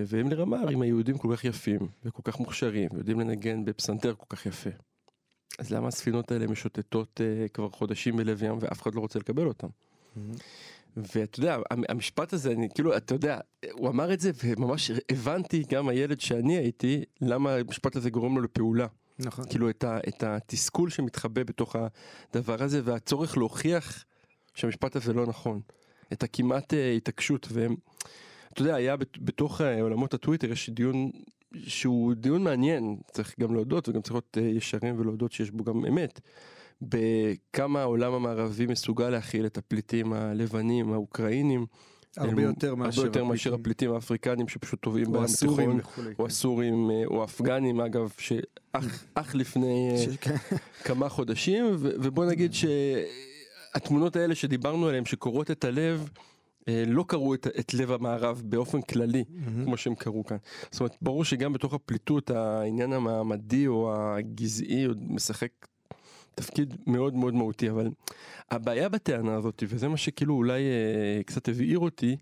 והימלר 0.07 0.43
אמר, 0.43 0.73
אם 0.73 0.81
היהודים 0.81 1.17
כל 1.17 1.35
כך 1.35 1.45
יפים 1.45 1.87
וכל 2.05 2.21
כך 2.23 2.39
מוכשרים, 2.39 2.89
יודעים 2.93 3.19
לנגן 3.19 3.65
בפסנתר 3.65 4.13
כל 4.17 4.35
כך 4.35 4.45
יפה, 4.45 4.69
אז 5.59 5.71
למה 5.71 5.87
הספינות 5.87 6.31
האלה 6.31 6.47
משוטטות 6.47 7.21
כבר 7.53 7.69
חודשים 7.69 8.17
בלב 8.17 8.43
ים 8.43 8.57
ואף 8.59 8.81
אחד 8.81 8.95
לא 8.95 8.99
רוצה 8.99 9.19
לקבל 9.19 9.47
אותן? 9.47 9.67
ואתה 10.97 11.39
יודע, 11.39 11.57
המ- 11.71 11.83
המשפט 11.89 12.33
הזה, 12.33 12.51
אני 12.51 12.67
כאילו, 12.75 12.97
אתה 12.97 13.15
יודע, 13.15 13.39
הוא 13.71 13.89
אמר 13.89 14.13
את 14.13 14.19
זה 14.19 14.31
וממש 14.43 14.91
הבנתי, 15.11 15.63
גם 15.69 15.89
הילד 15.89 16.19
שאני 16.19 16.57
הייתי, 16.57 17.03
למה 17.21 17.53
המשפט 17.55 17.95
הזה 17.95 18.09
גורם 18.09 18.35
לו 18.37 18.41
לפעולה. 18.43 18.87
נכון. 19.19 19.45
כאילו 19.49 19.69
את, 19.69 19.83
ה, 19.83 19.99
את 20.07 20.23
התסכול 20.23 20.89
שמתחבא 20.89 21.43
בתוך 21.43 21.75
הדבר 22.33 22.63
הזה 22.63 22.81
והצורך 22.83 23.37
להוכיח 23.37 24.03
שהמשפט 24.53 24.95
הזה 24.95 25.13
לא 25.13 25.25
נכון. 25.25 25.61
את 26.13 26.23
הכמעט 26.23 26.73
אה, 26.73 26.91
התעקשות 26.91 27.47
והם, 27.51 27.75
אתה 28.53 28.61
יודע, 28.61 28.75
היה 28.75 28.97
בת- 28.97 29.17
בתוך 29.17 29.61
אה, 29.61 29.81
עולמות 29.81 30.13
הטוויטר 30.13 30.51
יש 30.51 30.69
דיון 30.69 31.11
שהוא 31.55 32.13
דיון 32.13 32.43
מעניין, 32.43 32.97
צריך 33.11 33.35
גם 33.39 33.53
להודות 33.53 33.89
וגם 33.89 34.01
צריך 34.01 34.13
להיות 34.13 34.37
אה, 34.37 34.43
ישרים 34.43 34.99
ולהודות 34.99 35.31
שיש 35.31 35.51
בו 35.51 35.63
גם 35.63 35.85
אמת. 35.85 36.19
בכמה 36.89 37.81
העולם 37.81 38.13
המערבי 38.13 38.65
מסוגל 38.65 39.09
להכיל 39.09 39.45
את 39.45 39.57
הפליטים 39.57 40.13
הלבנים, 40.13 40.93
האוקראינים. 40.93 41.65
הרבה 42.17 42.41
יותר 42.41 42.75
מאשר 42.75 43.01
הרבה 43.01 43.07
יותר 43.07 43.23
מאשר 43.23 43.53
הפליטים. 43.53 43.93
האפריקנים 43.93 44.47
שפשוט 44.47 44.81
טובעים 44.81 45.11
בים 45.11 45.23
התיכון. 45.23 45.79
או 46.19 46.25
הסורים 46.25 46.91
אה, 46.91 47.03
או 47.05 47.21
האפגנים 47.21 47.81
אגב 47.81 48.11
שאך 48.17 49.05
אך 49.13 49.35
לפני 49.35 49.89
אה, 49.91 50.17
כן. 50.21 50.35
כמה 50.83 51.09
חודשים 51.09 51.65
ובוא 51.79 52.25
נגיד 52.25 52.51
שהתמונות 52.53 54.15
האלה 54.15 54.35
שדיברנו 54.35 54.87
עליהן 54.87 55.05
שקורעות 55.05 55.51
את 55.51 55.63
הלב 55.63 56.09
אה, 56.67 56.83
לא 56.87 57.05
קראו 57.07 57.33
את, 57.33 57.47
את 57.59 57.73
לב 57.73 57.91
המערב 57.91 58.41
באופן 58.45 58.81
כללי 58.81 59.23
מהמם. 59.29 59.65
כמו 59.65 59.77
שהם 59.77 59.95
קראו 59.95 60.25
כאן. 60.25 60.37
זאת 60.71 60.79
אומרת 60.79 60.95
ברור 61.01 61.25
שגם 61.25 61.53
בתוך 61.53 61.73
הפליטות 61.73 62.29
העניין 62.29 62.93
המעמדי 62.93 63.67
או 63.67 63.93
הגזעי 63.95 64.87
משחק 65.09 65.49
תפקיד 66.35 66.75
מאוד 66.87 67.13
מאוד 67.13 67.33
מהותי 67.33 67.69
אבל 67.69 67.89
הבעיה 68.51 68.89
בטענה 68.89 69.35
הזאת 69.35 69.63
וזה 69.67 69.87
מה 69.87 69.97
שכאילו 69.97 70.35
אולי 70.35 70.61
אה, 70.61 71.23
קצת 71.23 71.49
הבעיר 71.49 71.79
אותי 71.79 72.17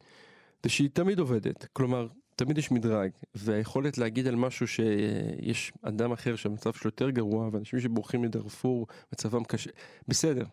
זה 0.64 0.70
שהיא 0.70 0.90
תמיד 0.94 1.20
עובדת 1.20 1.66
כלומר 1.74 2.08
תמיד 2.36 2.58
יש 2.58 2.72
מדרג 2.72 3.10
והיכולת 3.36 3.98
להגיד 3.98 4.28
על 4.28 4.36
משהו 4.36 4.68
שיש 4.68 5.74
אדם 5.82 6.12
אחר 6.12 6.36
שהמצב 6.36 6.74
שלו 6.74 6.88
יותר 6.88 7.10
גרוע 7.10 7.50
ואנשים 7.52 7.80
שבורחים 7.80 8.22
מדארפור 8.22 8.88
מצבם 9.14 9.44
קשה 9.44 9.70
בסדר. 10.08 10.46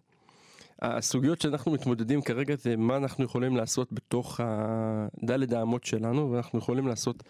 הסוגיות 0.82 1.40
שאנחנו 1.40 1.72
מתמודדים 1.72 2.22
כרגע 2.22 2.54
זה 2.56 2.76
מה 2.76 2.96
אנחנו 2.96 3.24
יכולים 3.24 3.56
לעשות 3.56 3.92
בתוך 3.92 4.40
הדלת 4.42 5.52
האמות 5.52 5.84
שלנו 5.84 6.30
ואנחנו 6.30 6.58
יכולים 6.58 6.86
לעשות 6.86 7.22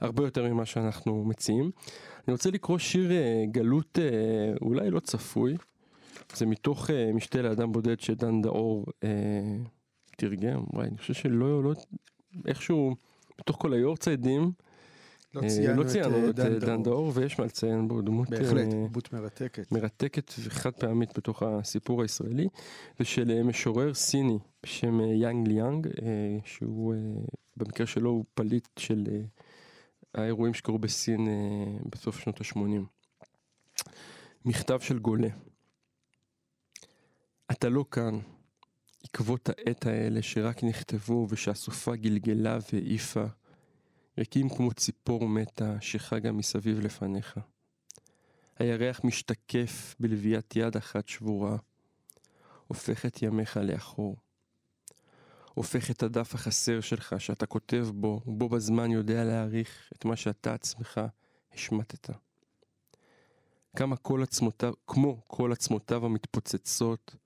הרבה 0.00 0.24
יותר 0.24 0.52
ממה 0.52 0.66
שאנחנו 0.66 1.24
מציעים. 1.24 1.70
אני 2.28 2.32
רוצה 2.32 2.50
לקרוא 2.50 2.78
שיר 2.78 3.12
אה, 3.12 3.44
גלות 3.50 3.98
אה, 3.98 4.54
אולי 4.62 4.90
לא 4.90 5.00
צפוי 5.00 5.56
זה 6.36 6.46
מתוך 6.46 6.90
אה, 6.90 7.12
משתה 7.12 7.42
לאדם 7.42 7.72
בודד 7.72 8.00
שדן 8.00 8.42
דאור 8.42 8.86
אה, 9.04 9.56
תרגם 10.16 10.64
וואי 10.72 10.88
אני 10.88 10.98
חושב 10.98 11.14
שלא 11.14 11.64
לא 11.64 11.72
איכשהו 12.46 12.94
בתוך 13.38 13.56
כל 13.60 13.72
היורציידים 13.72 14.52
לא 15.34 15.42
אה, 15.42 15.48
ציינו 15.48 15.76
לא 15.76 15.82
את 15.82 15.86
ציינו 15.86 16.16
אה, 16.16 16.30
את 16.30 16.40
אה, 16.40 16.58
דן 16.58 16.82
דאור. 16.82 17.12
ויש 17.14 17.38
מה 17.38 17.44
לציין 17.44 17.88
בו 17.88 18.02
דמות 18.02 18.30
בהחלט, 18.30 18.68
דמות 18.68 19.12
מרתקת. 19.12 19.72
מרתקת 19.72 20.32
וחד 20.44 20.70
פעמית 20.70 21.18
בתוך 21.18 21.42
הסיפור 21.42 22.02
הישראלי 22.02 22.48
ושל 23.00 23.42
משורר 23.42 23.94
סיני 23.94 24.38
בשם 24.62 25.00
יאנג 25.00 25.48
ליאנג 25.48 25.88
שהוא 26.44 26.94
במקרה 27.56 27.86
שלו 27.86 28.10
הוא 28.10 28.24
פליט 28.34 28.68
של 28.78 29.06
האירועים 30.14 30.54
שקרו 30.54 30.78
בסין 30.78 31.28
בסוף 31.92 32.18
שנות 32.18 32.40
ה-80. 32.40 32.58
מכתב 34.44 34.78
של 34.80 34.98
גולה 34.98 35.28
אתה 37.54 37.68
לא 37.68 37.84
כאן 37.90 38.18
עקבות 39.04 39.48
העט 39.48 39.86
האלה 39.86 40.22
שרק 40.22 40.64
נכתבו 40.64 41.26
ושהסופה 41.30 41.96
גלגלה 41.96 42.58
והעיפה 42.72 43.24
ריקים 44.18 44.48
כמו 44.48 44.72
ציפור 44.72 45.28
מתה 45.28 45.76
שחגה 45.80 46.32
מסביב 46.32 46.80
לפניך. 46.80 47.40
הירח 48.58 49.00
משתקף 49.04 49.94
בלוויית 50.00 50.56
יד 50.56 50.76
אחת 50.76 51.08
שבורה, 51.08 51.56
הופך 52.66 53.06
את 53.06 53.22
ימיך 53.22 53.56
לאחור. 53.56 54.16
הופך 55.54 55.90
את 55.90 56.02
הדף 56.02 56.34
החסר 56.34 56.80
שלך 56.80 57.14
שאתה 57.18 57.46
כותב 57.46 57.86
בו, 57.94 58.20
ובו 58.26 58.48
בזמן 58.48 58.90
יודע 58.90 59.24
להעריך 59.24 59.92
את 59.96 60.04
מה 60.04 60.16
שאתה 60.16 60.54
עצמך 60.54 61.00
השמטת. 61.52 62.10
כמה 63.76 63.96
כל 63.96 64.22
עצמותיו, 64.22 64.72
כמו 64.86 65.20
כל 65.26 65.52
עצמותיו 65.52 66.06
המתפוצצות 66.06 67.16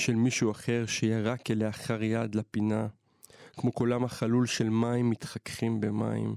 של 0.00 0.14
מישהו 0.14 0.50
אחר 0.50 0.84
שירה 0.86 1.36
כלאחר 1.36 2.02
יד 2.02 2.34
לפינה, 2.34 2.86
כמו 3.52 3.72
קולם 3.72 4.04
החלול 4.04 4.46
של 4.46 4.68
מים 4.68 5.10
מתחככים 5.10 5.80
במים, 5.80 6.36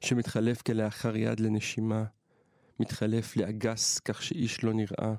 שמתחלף 0.00 0.62
כלאחר 0.62 1.16
יד 1.16 1.40
לנשימה, 1.40 2.04
מתחלף 2.80 3.36
לאגס 3.36 3.98
כך 3.98 4.22
שאיש 4.22 4.64
לא 4.64 4.72
נראה. 4.72 5.14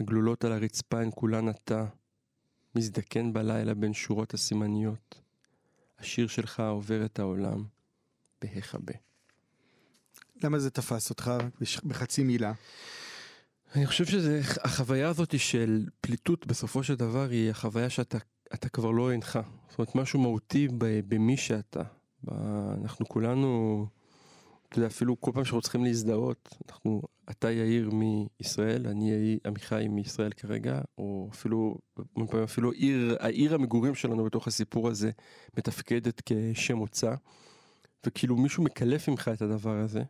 הגלולות 0.00 0.44
על 0.44 0.52
הרצפה 0.52 1.00
הן 1.00 1.10
כולן 1.14 1.48
אתה, 1.48 1.84
מזדקן 2.74 3.32
בלילה 3.32 3.74
בין 3.74 3.92
שורות 3.92 4.34
הסימניות. 4.34 5.20
השיר 5.98 6.26
שלך 6.26 6.60
עובר 6.60 7.04
את 7.04 7.18
העולם 7.18 7.64
בהיכבה. 8.42 8.94
למה 10.42 10.58
זה 10.58 10.70
תפס 10.70 11.10
אותך 11.10 11.32
בחצי 11.84 12.22
מילה? 12.22 12.52
אני 13.74 13.86
חושב 13.86 14.04
שזה, 14.04 14.40
החוויה 14.64 15.08
הזאת 15.08 15.38
של 15.38 15.86
פליטות 16.00 16.46
בסופו 16.46 16.82
של 16.82 16.94
דבר 16.94 17.28
היא 17.30 17.50
החוויה 17.50 17.90
שאתה 17.90 18.18
אתה 18.54 18.68
כבר 18.68 18.90
לא 18.90 19.12
אינך. 19.12 19.38
זאת 19.68 19.78
אומרת, 19.78 19.94
משהו 19.94 20.20
מהותי 20.20 20.68
במי 20.78 21.36
שאתה. 21.36 21.82
אנחנו 22.82 23.08
כולנו, 23.08 23.86
אתה 24.68 24.78
יודע, 24.78 24.86
אפילו 24.86 25.20
כל 25.20 25.30
פעם 25.34 25.44
שאנחנו 25.44 25.60
צריכים 25.60 25.84
להזדהות, 25.84 26.56
אנחנו, 26.68 27.02
אתה 27.30 27.50
יאיר 27.50 27.90
מישראל, 27.90 28.86
אני 28.86 29.38
עמיחי 29.46 29.88
מישראל 29.88 30.32
כרגע, 30.32 30.80
או 30.98 31.28
אפילו, 31.32 31.78
אפילו 32.44 32.70
עיר, 32.70 33.16
העיר 33.20 33.54
המגורים 33.54 33.94
שלנו 33.94 34.24
בתוך 34.24 34.46
הסיפור 34.46 34.88
הזה 34.88 35.10
מתפקדת 35.58 36.22
כשם 36.26 36.76
מוצא, 36.76 37.14
וכאילו 38.06 38.36
מישהו 38.36 38.62
מקלף 38.62 39.08
ממך 39.08 39.30
את 39.34 39.42
הדבר 39.42 39.76
הזה. 39.78 40.02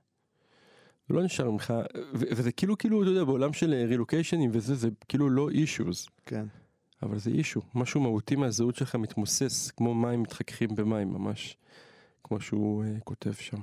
ולא 1.11 1.23
נשאר 1.23 1.51
ממך, 1.51 1.75
וזה 2.13 2.53
כאילו, 2.53 2.79
כאילו, 2.79 3.03
אתה 3.03 3.11
יודע, 3.11 3.25
בעולם 3.25 3.53
של 3.53 3.75
רילוקיישנים 3.89 4.51
וזה, 4.53 4.75
זה 4.75 4.89
כאילו 5.09 5.31
לא 5.31 5.51
אישוז, 5.51 6.09
כן. 6.27 6.47
אבל 7.03 7.19
זה 7.19 7.31
אישו, 7.31 7.61
משהו 7.75 8.01
מהותי 8.01 8.37
מהזהות 8.37 8.77
שלך 8.77 8.95
מתמוסס, 8.95 9.71
כמו 9.71 9.95
מים 9.95 10.23
מתחככים 10.23 10.69
במים, 10.75 11.13
ממש, 11.13 11.57
כמו 12.25 12.41
שהוא 12.41 12.85
uh, 12.85 13.01
כותב 13.05 13.33
שם. 13.33 13.61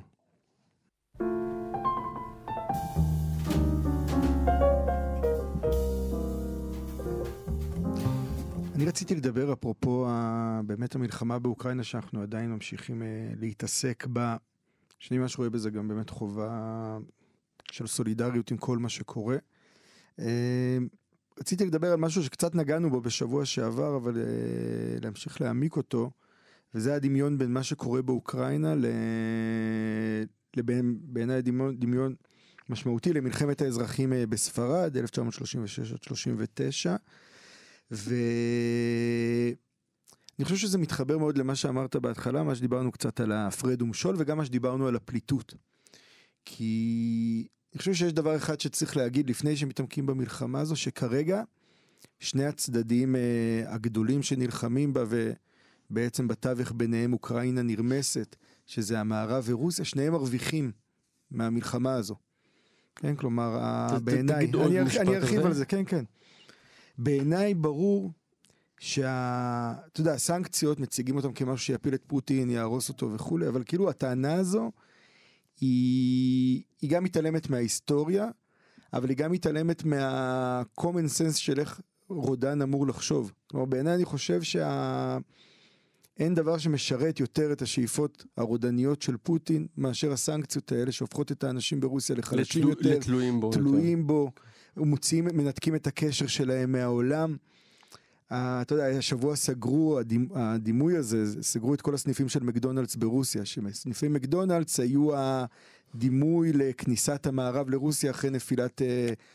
אני 8.75 8.85
רציתי 8.85 9.15
לדבר 9.15 9.53
אפרופו 9.53 10.07
באמת 10.65 10.95
המלחמה 10.95 11.39
באוקראינה 11.39 11.83
שאנחנו 11.83 12.21
עדיין 12.21 12.51
ממשיכים 12.51 13.01
אה, 13.01 13.07
להתעסק 13.39 14.05
בה. 14.05 14.37
שאני 14.99 15.17
ממש 15.17 15.37
רואה 15.37 15.49
בזה 15.49 15.69
גם 15.69 15.87
באמת 15.87 16.09
חובה 16.09 16.97
של 17.71 17.87
סולידריות 17.87 18.51
עם 18.51 18.57
כל 18.57 18.77
מה 18.77 18.89
שקורה. 18.89 19.37
אה, 20.19 20.77
רציתי 21.39 21.65
לדבר 21.65 21.91
על 21.91 21.99
משהו 21.99 22.23
שקצת 22.23 22.55
נגענו 22.55 22.89
בו 22.89 23.01
בשבוע 23.01 23.45
שעבר, 23.45 23.95
אבל 23.95 24.17
אה, 24.17 24.23
להמשיך 25.01 25.41
להעמיק 25.41 25.75
אותו, 25.75 26.11
וזה 26.73 26.95
הדמיון 26.95 27.37
בין 27.37 27.53
מה 27.53 27.63
שקורה 27.63 28.01
באוקראינה. 28.01 28.75
לבין 30.57 30.97
בעיניי 31.01 31.41
דמיון, 31.41 31.77
דמיון 31.79 32.15
משמעותי 32.69 33.13
למלחמת 33.13 33.61
האזרחים 33.61 34.13
אה, 34.13 34.25
בספרד, 34.25 34.97
1936 34.97 35.91
עד 35.91 36.03
39. 36.03 36.95
ואני 37.91 38.05
חושב 40.43 40.55
שזה 40.55 40.77
מתחבר 40.77 41.17
מאוד 41.17 41.37
למה 41.37 41.55
שאמרת 41.55 41.95
בהתחלה, 41.95 42.43
מה 42.43 42.55
שדיברנו 42.55 42.91
קצת 42.91 43.19
על 43.19 43.31
ההפרד 43.31 43.81
ומשול 43.81 44.15
וגם 44.17 44.37
מה 44.37 44.45
שדיברנו 44.45 44.87
על 44.87 44.95
הפליטות. 44.95 45.53
כי 46.45 47.47
אני 47.77 47.79
חושב 47.79 47.93
שיש 47.93 48.13
דבר 48.13 48.35
אחד 48.35 48.59
שצריך 48.59 48.97
להגיד 48.97 49.29
לפני 49.29 49.57
שמתעמקים 49.57 50.05
במלחמה 50.05 50.59
הזו, 50.59 50.75
שכרגע 50.75 51.43
שני 52.19 52.45
הצדדים 52.45 53.15
אה, 53.15 53.21
הגדולים 53.67 54.23
שנלחמים 54.23 54.93
בה 54.93 55.03
ובעצם 55.89 56.27
בתווך 56.27 56.71
ביניהם 56.75 57.13
אוקראינה 57.13 57.61
נרמסת, 57.61 58.35
שזה 58.65 58.99
המערב 58.99 59.43
ורוסיה, 59.47 59.85
שניהם 59.85 60.13
מרוויחים 60.13 60.71
מהמלחמה 61.31 61.93
הזו. 61.93 62.15
כן, 62.95 63.15
כלומר, 63.15 63.59
בעיניי, 64.03 64.51
אני 64.65 64.83
משפט 64.83 65.01
אני 65.01 65.15
ארחיב. 65.15 65.45
על 65.45 65.53
זה, 65.53 65.65
כן, 65.65 65.85
כן. 65.85 66.05
בעיניי 66.97 67.53
ברור 67.53 68.11
שה... 68.79 69.73
אתה 69.93 70.01
יודע, 70.01 70.13
הסנקציות 70.13 70.79
מציגים 70.79 71.15
אותם 71.15 71.33
כמשהו 71.33 71.65
שיפיל 71.65 71.93
את 71.93 72.03
פוטין, 72.07 72.49
יהרוס 72.49 72.89
אותו 72.89 73.11
וכולי, 73.13 73.47
אבל 73.47 73.63
כאילו 73.65 73.89
הטענה 73.89 74.33
הזו 74.33 74.71
היא, 75.59 76.63
היא 76.81 76.89
גם 76.89 77.03
מתעלמת 77.03 77.49
מההיסטוריה, 77.49 78.29
אבל 78.93 79.09
היא 79.09 79.17
גם 79.17 79.31
מתעלמת 79.31 79.83
מה-common 79.83 81.07
sense 81.19 81.37
של 81.37 81.59
איך 81.59 81.81
רודן 82.09 82.61
אמור 82.61 82.87
לחשוב. 82.87 83.31
כלומר, 83.47 83.65
בעיניי 83.65 83.95
אני 83.95 84.05
חושב 84.05 84.41
שה... 84.41 85.17
אין 86.19 86.35
דבר 86.35 86.57
שמשרת 86.57 87.19
יותר 87.19 87.51
את 87.51 87.61
השאיפות 87.61 88.25
הרודניות 88.37 89.01
של 89.01 89.17
פוטין 89.17 89.67
מאשר 89.77 90.11
הסנקציות 90.11 90.71
האלה 90.71 90.91
שהופכות 90.91 91.31
את 91.31 91.43
האנשים 91.43 91.79
ברוסיה 91.79 92.15
לחלשים 92.15 92.61
לתלו, 92.61 92.69
יותר, 92.69 92.97
לתלויים 92.97 93.39
בו. 93.39 93.51
תלויים 93.51 94.07
בו, 94.07 94.31
מוציאים, 94.77 95.25
מנתקים 95.25 95.75
את 95.75 95.87
הקשר 95.87 96.27
שלהם 96.27 96.71
מהעולם. 96.71 97.35
אתה 98.31 98.73
יודע, 98.75 98.85
השבוע 98.87 99.35
סגרו, 99.35 99.99
הדימ, 99.99 100.27
הדימוי 100.35 100.97
הזה, 100.97 101.43
סגרו 101.43 101.73
את 101.73 101.81
כל 101.81 101.93
הסניפים 101.93 102.29
של 102.29 102.43
מקדונלדס 102.43 102.95
ברוסיה, 102.95 103.45
שסניפי 103.45 104.07
מקדונלדס 104.07 104.79
היו 104.79 105.09
הדימוי 105.93 106.53
לכניסת 106.53 107.27
המערב 107.27 107.69
לרוסיה 107.69 108.11
אחרי 108.11 108.29
נפילת 108.29 108.81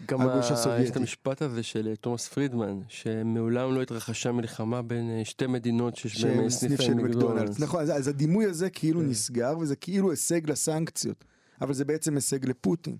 גם 0.06 0.20
הגוש 0.20 0.50
ה- 0.50 0.54
הסובייטי. 0.54 0.82
יש 0.84 0.90
את 0.90 0.96
המשפט 0.96 1.42
הזה 1.42 1.62
של 1.62 1.88
אה, 1.88 1.96
תומאס 1.96 2.28
פרידמן, 2.28 2.80
שמעולם 2.88 3.74
לא 3.74 3.82
התרחשה 3.82 4.32
מלחמה 4.32 4.82
בין 4.82 5.10
אה, 5.10 5.24
שתי 5.24 5.46
מדינות 5.46 5.96
שיש 5.96 6.24
בהן 6.24 6.44
אה, 6.44 6.50
סניף 6.50 6.80
של 6.80 6.94
מקדונלדס. 6.94 7.16
מקדונלדס. 7.16 7.60
נכון, 7.60 7.82
אז, 7.82 7.90
אז 7.90 8.08
הדימוי 8.08 8.44
הזה 8.44 8.70
כאילו 8.70 9.00
כן. 9.00 9.06
נסגר, 9.08 9.58
וזה 9.60 9.76
כאילו 9.76 10.10
הישג 10.10 10.50
לסנקציות, 10.50 11.24
אבל 11.60 11.74
זה 11.74 11.84
בעצם 11.84 12.14
הישג 12.14 12.48
לפוטין. 12.48 12.96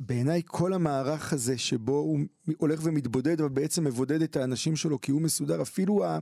ובעיניי 0.00 0.42
כל 0.46 0.72
המערך 0.72 1.32
הזה 1.32 1.58
שבו 1.58 1.92
הוא 1.92 2.18
הולך 2.56 2.80
ומתבודד, 2.82 3.40
אבל 3.40 3.50
בעצם 3.50 3.84
מבודד 3.84 4.22
את 4.22 4.36
האנשים 4.36 4.76
שלו 4.76 5.00
כי 5.00 5.12
הוא 5.12 5.22
מסודר, 5.22 5.62
אפילו 5.62 6.04
ה... 6.04 6.18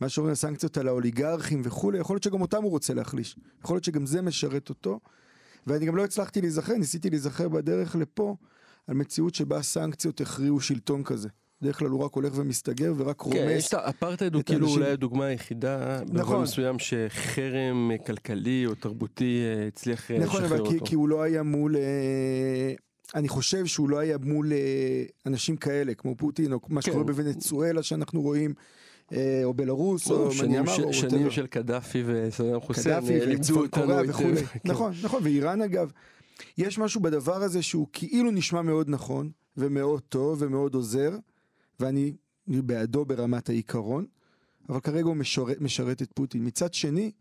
מה 0.00 0.08
שאומרים 0.08 0.32
הסנקציות 0.32 0.78
על 0.78 0.88
האוליגרכים 0.88 1.62
וכולי, 1.64 1.98
יכול 1.98 2.14
להיות 2.14 2.22
שגם 2.22 2.42
אותם 2.42 2.62
הוא 2.62 2.70
רוצה 2.70 2.94
להחליש. 2.94 3.36
יכול 3.64 3.74
להיות 3.74 3.84
שגם 3.84 4.06
זה 4.06 4.22
משרת 4.22 4.68
אותו. 4.68 5.00
ואני 5.66 5.86
גם 5.86 5.96
לא 5.96 6.04
הצלחתי 6.04 6.40
להיזכר, 6.40 6.74
ניסיתי 6.74 7.10
להיזכר 7.10 7.48
בדרך 7.48 7.96
לפה, 7.96 8.36
על 8.86 8.94
מציאות 8.94 9.34
שבה 9.34 9.56
הסנקציות 9.56 10.20
הכריעו 10.20 10.60
שלטון 10.60 11.04
כזה. 11.04 11.28
בדרך 11.62 11.78
כלל 11.78 11.88
הוא 11.88 12.04
רק 12.04 12.14
הולך 12.14 12.32
ומסתגר 12.36 12.92
ורק 12.96 13.20
רומס. 13.20 13.36
כן, 13.36 13.48
יש 13.56 13.68
את 13.68 13.74
האפרטהייד 13.74 14.34
הוא 14.34 14.42
כאילו 14.42 14.68
אולי 14.68 14.90
הדוגמה 14.90 15.24
היחידה, 15.24 16.00
נכון. 16.02 16.16
נכון, 16.16 16.42
מסוים 16.42 16.78
שחרם 16.78 17.90
כלכלי 18.06 18.66
או 18.66 18.74
תרבותי 18.74 19.42
אה, 19.42 19.66
הצליח 19.66 20.10
אה, 20.10 20.18
נכון, 20.18 20.42
לשחרר 20.42 20.58
אבל 20.58 20.70
כי, 20.70 20.78
אותו. 20.78 20.96
הוא 20.96 21.08
לא 21.08 21.22
היה 21.22 21.42
מול... 21.42 21.76
אה, 21.76 22.72
אני 23.14 23.28
חושב 23.28 23.66
שהוא 23.66 23.90
לא 23.90 23.98
היה 23.98 24.18
מול 24.18 24.52
אנשים 25.26 25.56
כאלה, 25.56 25.94
כמו 25.94 26.16
פוטין, 26.16 26.52
או 26.52 26.58
מה 26.68 26.82
כן. 26.82 26.90
שקורה 26.90 27.04
בוונצואלה 27.04 27.82
שאנחנו 27.82 28.22
רואים, 28.22 28.54
או 29.44 29.54
בלרוס, 29.54 30.10
או 30.10 30.28
מניאמר, 30.42 30.82
או 30.82 30.92
ש... 30.92 31.00
שנים. 31.00 31.30
של 31.30 31.46
קדאפי 31.46 32.02
וסדאם 32.06 32.60
חוסיין 32.60 33.00
קדאפי 33.00 33.26
לימדו 33.26 33.60
אותנו 33.60 33.98
היטב. 33.98 34.12
כן. 34.52 34.58
נכון, 34.64 34.92
נכון, 35.02 35.20
ואיראן 35.24 35.62
אגב. 35.62 35.90
יש 36.58 36.78
משהו 36.78 37.00
בדבר 37.00 37.42
הזה 37.42 37.62
שהוא 37.62 37.86
כאילו 37.92 38.30
נשמע 38.30 38.62
מאוד 38.62 38.88
נכון, 38.88 39.30
ומאוד 39.56 40.02
טוב, 40.08 40.42
ומאוד 40.42 40.74
עוזר, 40.74 41.10
ואני 41.80 42.12
בעדו 42.46 43.04
ברמת 43.04 43.48
העיקרון, 43.48 44.06
אבל 44.68 44.80
כרגע 44.80 45.06
הוא 45.06 45.16
משרת, 45.16 45.60
משרת 45.60 46.02
את 46.02 46.12
פוטין. 46.14 46.46
מצד 46.46 46.74
שני, 46.74 47.12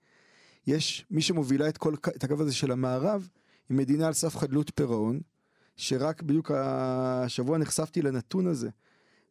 יש 0.67 1.05
מי 1.11 1.21
שמובילה 1.21 1.69
את, 1.69 1.77
כל, 1.77 1.93
את 1.93 2.23
הקו 2.23 2.41
הזה 2.41 2.53
של 2.53 2.71
המערב, 2.71 3.29
היא 3.69 3.77
מדינה 3.77 4.07
על 4.07 4.13
סף 4.13 4.35
חדלות 4.35 4.71
פירעון, 4.75 5.19
שרק 5.77 6.21
בדיוק 6.21 6.51
השבוע 6.51 7.57
נחשפתי 7.57 8.01
לנתון 8.01 8.47
הזה. 8.47 8.69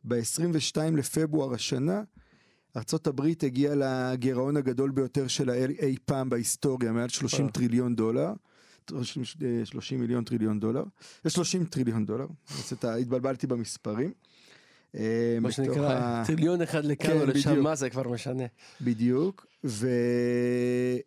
ב-22 0.04 0.76
לפברואר 0.96 1.54
השנה, 1.54 2.02
ארצות 2.76 3.06
הברית 3.06 3.44
הגיעה 3.44 3.74
לגירעון 3.74 4.56
הגדול 4.56 4.90
ביותר 4.90 5.26
שלה 5.26 5.54
אי 5.54 5.64
אי 5.80 5.96
פעם 6.04 6.28
בהיסטוריה, 6.28 6.92
מעל 6.92 7.08
30 7.08 7.46
אה. 7.46 7.50
טריליון 7.50 7.96
דולר. 7.96 8.32
30 9.64 10.00
מיליון 10.00 10.24
טריליון 10.24 10.60
דולר, 10.60 10.84
זה 11.24 11.30
30 11.30 11.64
טריליון 11.64 12.06
דולר, 12.06 12.26
התבלבלתי 12.82 13.46
במספרים. 13.46 14.12
אה, 14.96 15.38
מה 15.40 15.52
שנקרא, 15.52 15.92
ה- 15.92 16.22
טריליון 16.26 16.62
אחד 16.62 16.84
לכאן 16.84 17.10
כן, 17.10 17.20
או 17.20 17.26
לשם. 17.26 17.60
מה 17.62 17.74
זה 17.74 17.90
כבר 17.90 18.08
משנה. 18.08 18.44
בדיוק, 18.80 19.46
וזה 19.64 21.00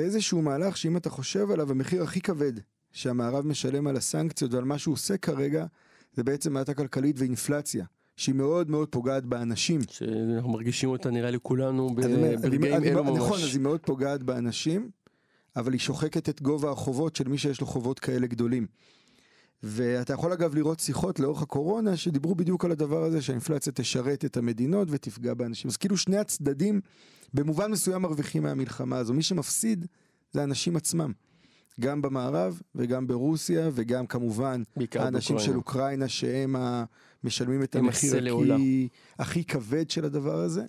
איזשהו 0.00 0.42
מהלך 0.42 0.76
שאם 0.76 0.96
אתה 0.96 1.10
חושב 1.10 1.50
עליו, 1.50 1.70
המחיר 1.70 2.02
הכי 2.02 2.20
כבד 2.20 2.52
שהמערב 2.92 3.46
משלם 3.46 3.86
על 3.86 3.96
הסנקציות 3.96 4.54
ועל 4.54 4.64
מה 4.64 4.78
שהוא 4.78 4.92
עושה 4.92 5.16
כרגע, 5.16 5.66
זה 6.14 6.24
בעצם 6.24 6.56
האטה 6.56 6.74
כלכלית 6.74 7.16
ואינפלציה, 7.18 7.84
שהיא 8.16 8.34
מאוד 8.34 8.70
מאוד 8.70 8.88
פוגעת 8.88 9.24
באנשים. 9.24 9.80
שאנחנו 9.90 10.50
מרגישים 10.50 10.88
אותה 10.88 11.10
נראה 11.10 11.30
לי 11.30 11.38
כולנו 11.42 11.94
ברגעים 11.94 12.24
אלו 12.84 13.04
ממש. 13.04 13.16
נכון, 13.18 13.40
אז 13.42 13.54
היא 13.54 13.60
מאוד 13.60 13.80
פוגעת 13.80 14.22
באנשים, 14.22 14.90
אבל 15.56 15.72
היא 15.72 15.80
שוחקת 15.80 16.28
את 16.28 16.42
גובה 16.42 16.70
החובות 16.70 17.16
של 17.16 17.28
מי 17.28 17.38
שיש 17.38 17.60
לו 17.60 17.66
חובות 17.66 17.98
כאלה 17.98 18.26
גדולים. 18.26 18.66
ואתה 19.62 20.12
יכול 20.12 20.32
אגב 20.32 20.54
לראות 20.54 20.80
שיחות 20.80 21.20
לאורך 21.20 21.42
הקורונה 21.42 21.96
שדיברו 21.96 22.34
בדיוק 22.34 22.64
על 22.64 22.70
הדבר 22.70 23.02
הזה 23.02 23.22
שהאינפלציה 23.22 23.72
תשרת 23.72 24.24
את 24.24 24.36
המדינות 24.36 24.88
ותפגע 24.90 25.34
באנשים. 25.34 25.68
אז 25.68 25.76
כאילו 25.76 25.96
שני 25.96 26.18
הצדדים 26.18 26.80
במובן 27.34 27.70
מסוים 27.70 28.02
מרוויחים 28.02 28.42
מהמלחמה 28.42 28.98
הזו. 28.98 29.14
מי 29.14 29.22
שמפסיד 29.22 29.86
זה 30.32 30.40
האנשים 30.40 30.76
עצמם. 30.76 31.12
גם 31.80 32.02
במערב 32.02 32.60
וגם 32.74 33.06
ברוסיה 33.06 33.70
וגם 33.74 34.06
כמובן 34.06 34.62
האנשים 34.76 35.36
באוקראינה. 35.36 35.40
של 35.40 35.56
אוקראינה 35.56 36.08
שהם. 36.08 36.56
משלמים 37.24 37.62
את 37.62 37.76
המחיר. 37.76 38.16
הכי, 38.16 38.88
הכי 39.18 39.44
כבד 39.44 39.90
של 39.90 40.04
הדבר 40.04 40.38
הזה. 40.38 40.64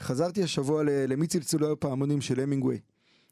וחזרתי 0.00 0.42
השבוע 0.42 0.82
למי 0.84 1.26
צלצלו 1.26 1.72
הפעמונים 1.72 2.20
של 2.20 2.40
המינגווי, 2.40 2.80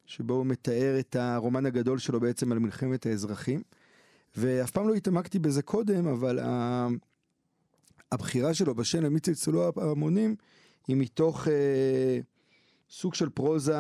שבו 0.07 0.35
הוא 0.35 0.47
מתאר 0.47 0.97
את 0.99 1.17
הרומן 1.17 1.67
הגדול 1.67 1.99
שלו 1.99 2.21
בעצם 2.21 2.53
על 2.53 2.59
מלחמת 2.59 3.07
האזרחים. 3.07 3.63
ואף 4.37 4.71
פעם 4.71 4.89
לא 4.89 4.95
התעמקתי 4.95 5.39
בזה 5.39 5.63
קודם, 5.63 6.07
אבל 6.07 6.39
ה... 6.39 6.89
הבחירה 8.13 8.55
שלו 8.55 8.75
בשם 8.75 9.03
למי 9.03 9.21
צלצלו 9.21 9.69
הפעמונים 9.69 10.37
היא 10.89 10.97
מתוך 10.97 11.49
אה, 11.49 12.19
סוג 12.91 13.15
של 13.15 13.29
פרוזה 13.29 13.77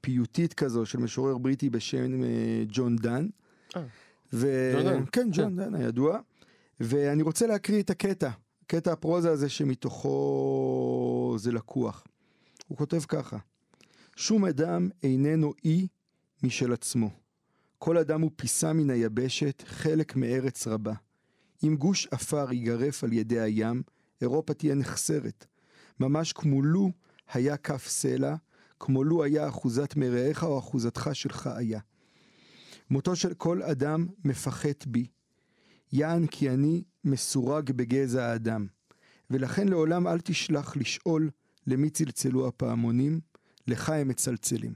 פיוטית 0.00 0.54
כזו 0.54 0.86
של 0.86 0.98
משורר 0.98 1.38
בריטי 1.38 1.70
בשם 1.70 2.24
אה, 2.24 2.28
ג'ון 2.68 2.96
דן. 2.96 3.28
אה, 3.76 3.82
ו... 4.32 4.72
ג'ון 4.74 4.84
דן, 4.84 5.04
כן, 5.12 5.28
ג'ון 5.32 5.56
דן 5.56 5.74
הידוע. 5.74 6.18
ואני 6.80 7.22
רוצה 7.22 7.46
להקריא 7.46 7.82
את 7.82 7.90
הקטע, 7.90 8.30
קטע 8.66 8.92
הפרוזה 8.92 9.30
הזה 9.30 9.48
שמתוכו 9.48 11.36
זה 11.38 11.52
לקוח. 11.52 12.04
הוא 12.68 12.78
כותב 12.78 13.00
ככה: 13.08 13.38
שום 14.20 14.44
אדם 14.44 14.88
איננו 15.02 15.52
אי 15.64 15.86
משל 16.42 16.72
עצמו. 16.72 17.10
כל 17.78 17.98
אדם 17.98 18.20
הוא 18.20 18.30
פיסה 18.36 18.72
מן 18.72 18.90
היבשת, 18.90 19.62
חלק 19.66 20.16
מארץ 20.16 20.66
רבה. 20.66 20.92
אם 21.64 21.76
גוש 21.76 22.08
עפר 22.10 22.52
ייגרף 22.52 23.04
על 23.04 23.12
ידי 23.12 23.40
הים, 23.40 23.82
אירופה 24.20 24.54
תהיה 24.54 24.74
נחסרת. 24.74 25.46
ממש 26.00 26.32
כמו 26.32 26.62
לו 26.62 26.90
היה 27.32 27.56
כף 27.56 27.88
סלע, 27.88 28.34
כמו 28.80 29.04
לו 29.04 29.24
היה 29.24 29.48
אחוזת 29.48 29.96
מרעיך 29.96 30.44
או 30.44 30.58
אחוזתך 30.58 31.10
שלך 31.12 31.46
היה. 31.46 31.80
מותו 32.90 33.16
של 33.16 33.34
כל 33.34 33.62
אדם 33.62 34.06
מפחת 34.24 34.86
בי. 34.86 35.06
יען 35.92 36.26
כי 36.26 36.50
אני 36.50 36.82
מסורג 37.04 37.72
בגזע 37.72 38.26
האדם. 38.26 38.66
ולכן 39.30 39.68
לעולם 39.68 40.06
אל 40.06 40.20
תשלח 40.20 40.76
לשאול 40.76 41.30
למי 41.66 41.90
צלצלו 41.90 42.48
הפעמונים, 42.48 43.27
לך 43.68 43.88
הם 43.90 44.08
מצלצלים. 44.08 44.72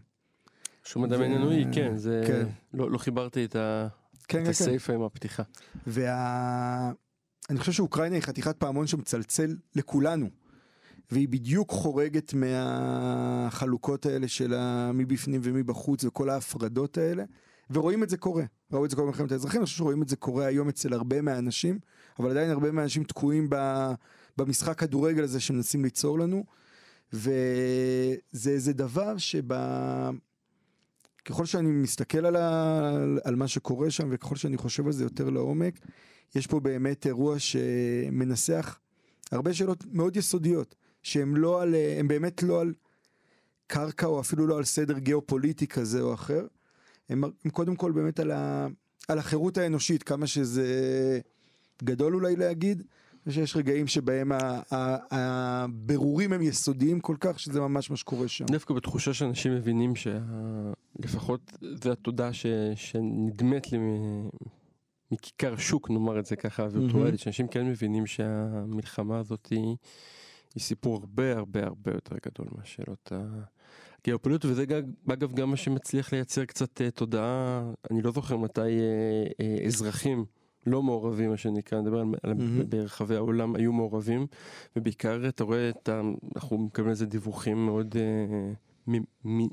שום 0.84 1.04
אדם 1.04 1.20
ו- 1.20 1.22
איננו 1.22 1.50
אי, 1.50 1.64
כן, 1.72 1.96
זה... 1.96 2.24
כן. 2.26 2.46
לא 2.74 2.90
לא 2.90 2.98
חיברתי 2.98 3.44
את 3.44 3.56
ה- 3.56 3.88
כן, 4.28 4.38
את 4.38 4.44
כן, 4.44 4.44
כן. 4.44 4.50
הסיפה 4.50 4.92
עם 4.92 5.02
הפתיחה. 5.02 5.42
וה... 5.86 6.92
אני 7.50 7.58
חושב 7.58 7.72
שאוקראינה 7.72 8.14
היא 8.14 8.22
חתיכת 8.22 8.56
פעמון 8.56 8.86
שמצלצל 8.86 9.56
לכולנו. 9.76 10.26
והיא 11.10 11.28
בדיוק 11.28 11.70
חורגת 11.70 12.34
מהחלוקות 12.34 14.06
האלה 14.06 14.28
של 14.28 14.54
מבפנים 14.94 15.40
ומבחוץ 15.44 16.04
וכל 16.04 16.30
ההפרדות 16.30 16.98
האלה. 16.98 17.24
ורואים 17.70 18.02
את 18.02 18.10
זה 18.10 18.16
קורה. 18.16 18.44
ראו 18.72 18.84
את 18.84 18.90
זה 18.90 18.96
קורה 18.96 19.06
במלחמת 19.08 19.32
האזרחים, 19.32 19.60
אני 19.60 19.64
חושב 19.66 19.78
שרואים 19.78 20.02
את 20.02 20.08
זה 20.08 20.16
קורה 20.16 20.46
היום 20.46 20.68
אצל 20.68 20.92
הרבה 20.92 21.20
מהאנשים, 21.20 21.78
אבל 22.18 22.30
עדיין 22.30 22.50
הרבה 22.50 22.70
מהאנשים 22.72 23.04
תקועים 23.04 23.46
ב... 23.50 23.56
במשחק 24.38 24.78
כדורגל 24.78 25.22
הזה 25.24 25.40
שמנסים 25.40 25.84
ליצור 25.84 26.18
לנו. 26.18 26.44
וזה 27.12 28.50
איזה 28.50 28.72
דבר 28.72 29.18
שב... 29.18 29.52
ככל 31.24 31.46
שאני 31.46 31.68
מסתכל 31.68 32.26
על, 32.26 32.36
ה... 32.36 32.90
על 33.24 33.36
מה 33.36 33.48
שקורה 33.48 33.90
שם 33.90 34.08
וככל 34.10 34.36
שאני 34.36 34.56
חושב 34.56 34.86
על 34.86 34.92
זה 34.92 35.04
יותר 35.04 35.30
לעומק, 35.30 35.78
יש 36.34 36.46
פה 36.46 36.60
באמת 36.60 37.06
אירוע 37.06 37.38
שמנסח 37.38 38.78
הרבה 39.32 39.54
שאלות 39.54 39.84
מאוד 39.92 40.16
יסודיות, 40.16 40.74
שהן 41.02 41.34
לא 41.34 41.62
על, 41.62 41.74
הם 41.98 42.08
באמת 42.08 42.42
לא 42.42 42.60
על 42.60 42.72
קרקע 43.66 44.06
או 44.06 44.20
אפילו 44.20 44.46
לא 44.46 44.58
על 44.58 44.64
סדר 44.64 44.98
גיאופוליטי 44.98 45.66
כזה 45.66 46.00
או 46.00 46.14
אחר, 46.14 46.46
הם, 47.08 47.24
הם 47.24 47.50
קודם 47.50 47.76
כל 47.76 47.92
באמת 47.92 48.20
על, 48.20 48.30
ה... 48.30 48.66
על 49.08 49.18
החירות 49.18 49.58
האנושית, 49.58 50.02
כמה 50.02 50.26
שזה 50.26 51.20
גדול 51.84 52.14
אולי 52.14 52.36
להגיד, 52.36 52.82
ושיש 53.26 53.56
רגעים 53.56 53.86
שבהם 53.86 54.32
הבירורים 55.10 56.32
הם 56.32 56.42
יסודיים 56.42 57.00
כל 57.00 57.16
כך, 57.20 57.40
שזה 57.40 57.60
ממש 57.60 57.90
מה 57.90 57.96
שקורה 57.96 58.28
שם. 58.28 58.44
דווקא 58.44 58.74
בתחושה 58.74 59.14
שאנשים 59.14 59.54
מבינים 59.54 59.92
שלפחות 59.96 61.52
זו 61.82 61.92
התודעה 61.92 62.32
ש... 62.32 62.46
שנדמת 62.74 63.72
לי 63.72 63.78
מכיכר 65.12 65.56
שוק, 65.56 65.90
נאמר 65.90 66.18
את 66.18 66.26
זה 66.26 66.36
ככה, 66.36 66.66
וירטואלית, 66.72 67.20
שאנשים 67.20 67.48
כן 67.48 67.66
מבינים 67.66 68.06
שהמלחמה 68.06 69.18
הזאת 69.18 69.46
היא, 69.50 69.76
היא 70.54 70.62
סיפור 70.62 70.96
הרבה 70.96 71.36
הרבה 71.36 71.64
הרבה 71.66 71.92
יותר 71.92 72.16
גדול 72.26 72.46
מהשאלות 72.58 73.12
הגיאופוליטיות, 74.02 74.52
וזה 74.52 74.66
גם, 74.66 74.80
אגב 75.12 75.32
גם 75.32 75.50
מה 75.50 75.56
שמצליח 75.56 76.12
לייצר 76.12 76.44
קצת 76.44 76.80
אה, 76.80 76.90
תודעה, 76.90 77.62
אני 77.90 78.02
לא 78.02 78.10
זוכר 78.10 78.36
מתי 78.36 78.60
אה, 78.60 78.66
אה, 79.40 79.66
אזרחים 79.66 80.24
לא 80.66 80.82
מעורבים, 80.82 81.30
מה 81.30 81.36
שנקרא, 81.36 81.80
נדבר 81.80 81.98
על, 81.98 82.04
מהמם. 82.34 82.62
ברחבי 82.68 83.16
העולם 83.16 83.54
היו 83.54 83.72
מעורבים, 83.72 84.26
ובעיקר 84.76 85.28
אתה 85.28 85.44
רואה 85.44 85.68
את 85.68 85.88
ה... 85.88 86.00
אנחנו 86.36 86.58
מקבלים 86.58 86.88
על 86.88 86.94
זה 86.94 87.06
דיווחים 87.06 87.66
מאוד 87.66 87.94
אה, 87.96 88.52
מ- 88.94 89.04
מ- 89.42 89.48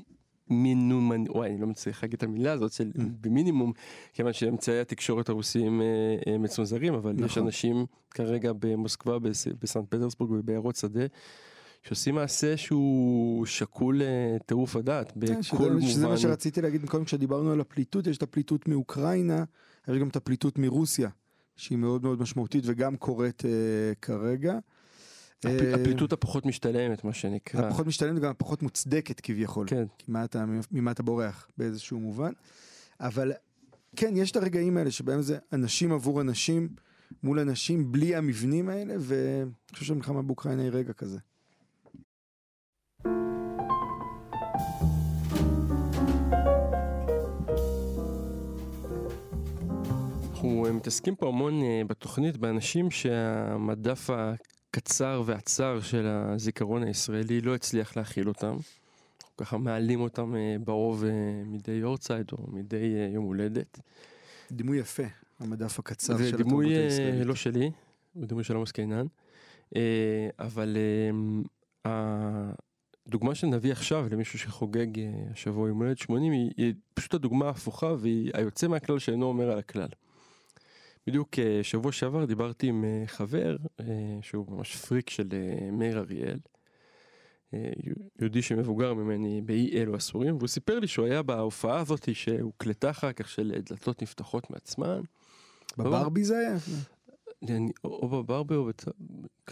מינומנ... 0.50 1.24
וואי, 1.30 1.50
אני 1.50 1.60
לא 1.60 1.66
מצליח 1.66 2.02
להגיד 2.02 2.14
את 2.16 2.22
המילה 2.22 2.52
הזאת 2.52 2.72
של 2.72 2.90
Mm. 2.96 3.00
במינימום, 3.20 3.72
כיוון 4.12 4.32
שאמצעי 4.32 4.80
התקשורת 4.80 5.28
הרוסיים 5.28 5.82
אה, 5.82 5.86
אה, 6.32 6.38
מצונזרים, 6.38 6.94
אבל 6.94 7.14
יש 7.18 7.30
נכון. 7.30 7.42
אנשים 7.42 7.86
כרגע 8.10 8.52
במוסקבה, 8.58 9.18
בס- 9.18 9.46
בסנט 9.62 9.84
פטרסבורג 9.88 10.30
ובעיירות 10.30 10.76
שדה, 10.76 11.04
שעושים 11.82 12.14
מעשה 12.14 12.56
שהוא 12.56 13.46
שקול 13.46 14.02
אה, 14.02 14.36
טירוף 14.46 14.76
הדעת, 14.76 15.12
כן, 15.26 15.42
שזה- 15.42 15.56
בכל 15.56 15.80
שזה 15.80 16.02
מה 16.02 16.06
מובן. 16.08 16.20
שרציתי 16.20 16.62
להגיד 16.62 16.88
קודם 16.88 17.04
כשדיברנו 17.04 17.52
על 17.52 17.60
הפליטות, 17.60 18.06
יש 18.06 18.16
את 18.16 18.22
הפליטות 18.22 18.68
מאוקראינה, 18.68 19.44
יש 19.88 19.98
גם 19.98 20.08
את 20.08 20.16
הפליטות 20.16 20.58
מרוסיה, 20.58 21.08
שהיא 21.56 21.78
מאוד 21.78 22.02
מאוד 22.02 22.20
משמעותית 22.22 22.64
וגם 22.66 22.96
קורית 22.96 23.44
אה, 23.44 23.50
כרגע. 24.02 24.58
אה, 25.46 25.74
הפליטות 25.74 26.12
הפחות 26.12 26.46
משתלמת, 26.46 27.04
מה 27.04 27.12
שנקרא. 27.12 27.66
הפחות 27.66 27.86
משתלמת 27.86 28.18
וגם 28.18 28.30
הפחות 28.30 28.62
מוצדקת 28.62 29.20
כביכול. 29.20 29.66
כן. 29.68 29.84
כי 29.98 30.04
מה 30.08 30.24
אתה, 30.24 30.44
ממה 30.72 30.90
אתה 30.90 31.02
בורח 31.02 31.48
באיזשהו 31.58 32.00
מובן. 32.00 32.32
אבל 33.00 33.32
כן, 33.96 34.14
יש 34.16 34.30
את 34.30 34.36
הרגעים 34.36 34.76
האלה 34.76 34.90
שבהם 34.90 35.22
זה 35.22 35.38
אנשים 35.52 35.92
עבור 35.92 36.20
אנשים, 36.20 36.68
מול 37.22 37.38
אנשים 37.38 37.92
בלי 37.92 38.16
המבנים 38.16 38.68
האלה, 38.68 38.94
ואני 38.98 39.44
חושב 39.72 39.84
שהמלחמה 39.86 40.22
באוקראינה 40.22 40.62
היא 40.62 40.70
רגע 40.70 40.92
כזה. 40.92 41.18
מתעסקים 50.72 51.14
פה 51.14 51.28
המון 51.28 51.62
אה, 51.62 51.82
בתוכנית 51.86 52.36
באנשים 52.36 52.90
שהמדף 52.90 54.10
הקצר 54.10 55.22
והצר 55.26 55.80
של 55.80 56.06
הזיכרון 56.06 56.82
הישראלי 56.82 57.40
לא 57.40 57.54
הצליח 57.54 57.96
להכיל 57.96 58.28
אותם. 58.28 58.56
ככה 59.40 59.58
מעלים 59.58 60.00
אותם 60.00 60.36
אה, 60.36 60.56
ברוב 60.64 61.04
אה, 61.04 61.42
מדי 61.46 61.72
יורצייד 61.72 62.26
או 62.32 62.38
מדי 62.52 63.10
יום 63.14 63.24
הולדת. 63.24 63.80
דימוי 64.52 64.78
יפה, 64.78 65.02
המדף 65.38 65.78
הקצר 65.78 66.16
זה 66.16 66.28
של 66.28 66.34
התרבות 66.34 66.46
דימוי 66.46 66.76
אה, 66.76 66.84
הישראלית. 66.84 67.26
לא 67.26 67.34
שלי, 67.34 67.70
הוא 68.12 68.26
דימוי 68.26 68.44
של 68.44 68.56
עמוס 68.56 68.72
קינן. 68.72 69.06
אבל 70.38 70.76
הדוגמה 71.84 73.34
שנביא 73.34 73.72
עכשיו 73.72 74.06
למישהו 74.10 74.38
שחוגג 74.38 74.86
השבוע 75.32 75.68
יום 75.68 75.82
הולדת 75.82 75.98
80 75.98 76.32
היא, 76.32 76.50
היא 76.56 76.74
פשוט 76.94 77.14
הדוגמה 77.14 77.46
ההפוכה 77.46 77.94
והיא 77.98 78.30
היוצא 78.34 78.68
מהכלל 78.68 78.98
שאינו 78.98 79.26
אומר 79.26 79.50
על 79.50 79.58
הכלל. 79.58 79.88
בדיוק 81.10 81.38
אה, 81.38 81.60
שבוע 81.62 81.92
שעבר 81.92 82.24
דיברתי 82.24 82.66
עם 82.66 82.84
אה, 82.84 83.02
חבר 83.06 83.56
אה, 83.80 83.84
שהוא 84.22 84.46
ממש 84.48 84.76
פריק 84.76 85.10
של 85.10 85.28
מאיר 85.72 85.98
אריאל. 85.98 86.38
יהודי 88.20 88.42
שמבוגר 88.42 88.94
ממני 88.94 89.40
באי 89.40 89.70
אלו 89.72 89.94
עשורים 89.94 90.36
והוא 90.36 90.48
סיפר 90.48 90.78
לי 90.78 90.86
שהוא 90.86 91.06
היה 91.06 91.22
בהופעה 91.22 91.80
הזאת 91.80 92.08
שהוקלטה 92.14 92.90
אחר 92.90 93.12
כך 93.12 93.28
של 93.28 93.52
דלתות 93.70 94.02
נפתחות 94.02 94.50
מעצמן. 94.50 95.00
בברבי 95.78 96.24
זה 96.24 96.38
היה? 96.38 96.56
או 97.84 98.08
בברבי 98.08 98.54
או 98.54 98.64
בצ... 98.64 98.84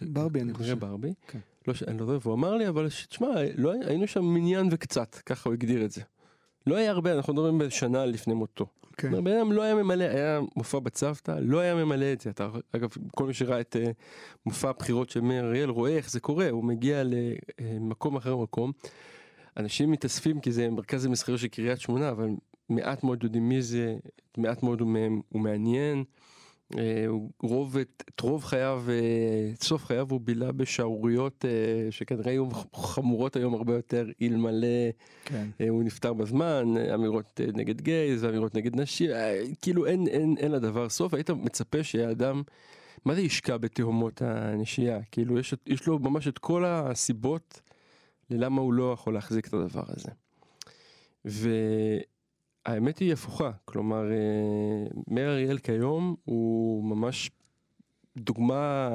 ברבי, 0.03 0.41
אני 0.41 0.55
חושב. 0.55 0.79
ברבי. 0.79 1.15
כן. 1.27 1.39
לא, 1.69 1.75
ש- 1.75 1.83
אני 1.83 1.99
לא 1.99 2.03
יודע, 2.05 2.19
והוא 2.23 2.35
אמר 2.35 2.57
לי, 2.57 2.69
אבל 2.69 2.89
תשמע, 2.89 3.29
לא, 3.57 3.73
היינו 3.87 4.07
שם 4.07 4.25
מניין 4.25 4.69
וקצת, 4.71 5.15
ככה 5.15 5.49
הוא 5.49 5.55
הגדיר 5.55 5.85
את 5.85 5.91
זה. 5.91 6.03
לא 6.67 6.77
היה 6.77 6.91
הרבה, 6.91 7.13
אנחנו 7.13 7.33
מדברים 7.33 7.59
בשנה 7.59 8.07
לפני 8.07 8.35
מותו. 8.35 8.67
כן. 8.99 9.25
בן 9.25 9.37
אדם 9.37 9.53
לא 9.53 9.63
היה 9.63 9.75
ממלא, 9.75 10.05
היה 10.05 10.41
מופע 10.57 10.79
בצוותא, 10.79 11.37
לא 11.41 11.59
היה 11.59 11.75
ממלא 11.75 12.13
את 12.13 12.21
זה. 12.21 12.31
אתה, 12.31 12.49
אגב, 12.73 12.89
כל 13.15 13.27
מי 13.27 13.35
שראה 13.35 13.61
את 13.61 13.77
uh, 13.77 13.93
מופע 14.47 14.71
הבחירות 14.71 15.11
של 15.11 15.21
מאיר 15.21 15.45
אריאל 15.45 15.71
רואה 15.71 15.97
איך 15.97 16.11
זה 16.11 16.21
קורה, 16.21 16.51
הוא 16.51 16.65
מגיע 16.65 17.03
למקום 17.61 18.17
אחר 18.17 18.37
מקום. 18.37 18.73
אנשים 19.57 19.91
מתאספים 19.91 20.41
כי 20.41 20.53
זה 20.53 20.71
מרכז 20.71 21.05
המסחר 21.05 21.37
של 21.37 21.49
קריית 21.49 21.81
שמונה, 21.81 22.11
אבל 22.11 22.29
מעט 22.69 23.05
מאוד 23.05 23.25
יודעים 23.25 23.49
מי 23.49 23.63
זה, 23.63 23.97
מעט 24.37 24.63
מאוד 24.63 24.81
הוא, 24.81 24.97
הוא 25.29 25.43
מעניין. 25.43 26.05
אה, 26.77 27.07
רוב, 27.43 27.77
את 27.79 28.21
רוב 28.21 28.45
חייו, 28.45 28.85
אה, 28.89 29.51
את 29.55 29.63
סוף 29.63 29.85
חייו 29.85 30.07
הוא 30.11 30.21
בילה 30.21 30.53
בשערוריות 30.53 31.45
אה, 31.45 31.91
שכנראה 31.91 32.31
היו 32.31 32.49
חמורות 32.75 33.37
היום 33.37 33.55
הרבה 33.55 33.75
יותר, 33.75 34.07
אלמלא 34.23 34.67
כן. 35.25 35.47
הוא 35.69 35.83
נפטר 35.85 36.13
בזמן, 36.13 36.75
אמירות 36.95 37.41
נגד 37.55 37.81
גייז 37.81 38.25
ואמירות 38.25 38.55
נגד 38.55 38.81
נשים, 38.81 39.11
כאילו 39.63 39.87
אין, 39.87 40.07
אין, 40.07 40.35
אין 40.39 40.53
לדבר 40.53 40.89
סוף, 40.89 41.15
היית 41.15 41.31
מצפה 41.31 41.85
שהאדם, 41.85 42.43
מה 43.05 43.15
זה 43.15 43.21
ישקע 43.21 43.57
בתהומות 43.57 44.23
הנשייה? 44.23 44.99
כאילו 45.13 45.39
יש, 45.39 45.55
יש 45.67 45.87
לו 45.87 45.99
ממש 45.99 46.29
את 46.29 46.39
כל 46.39 46.65
הסיבות 46.65 47.61
ללמה 48.31 48.61
הוא 48.61 48.73
לא 48.73 48.93
יכול 48.93 49.15
להחזיק 49.15 49.47
את 49.47 49.55
הדבר 49.55 49.85
הזה. 49.89 50.11
והאמת 52.69 52.99
היא 52.99 53.13
הפוכה, 53.13 53.51
כלומר 53.65 54.11
אה, 54.11 54.87
מאיר 55.09 55.31
אריאל 55.31 55.59
כיום 55.59 56.15
הוא 56.25 56.85
ממש 56.85 57.31
דוגמה 58.17 58.91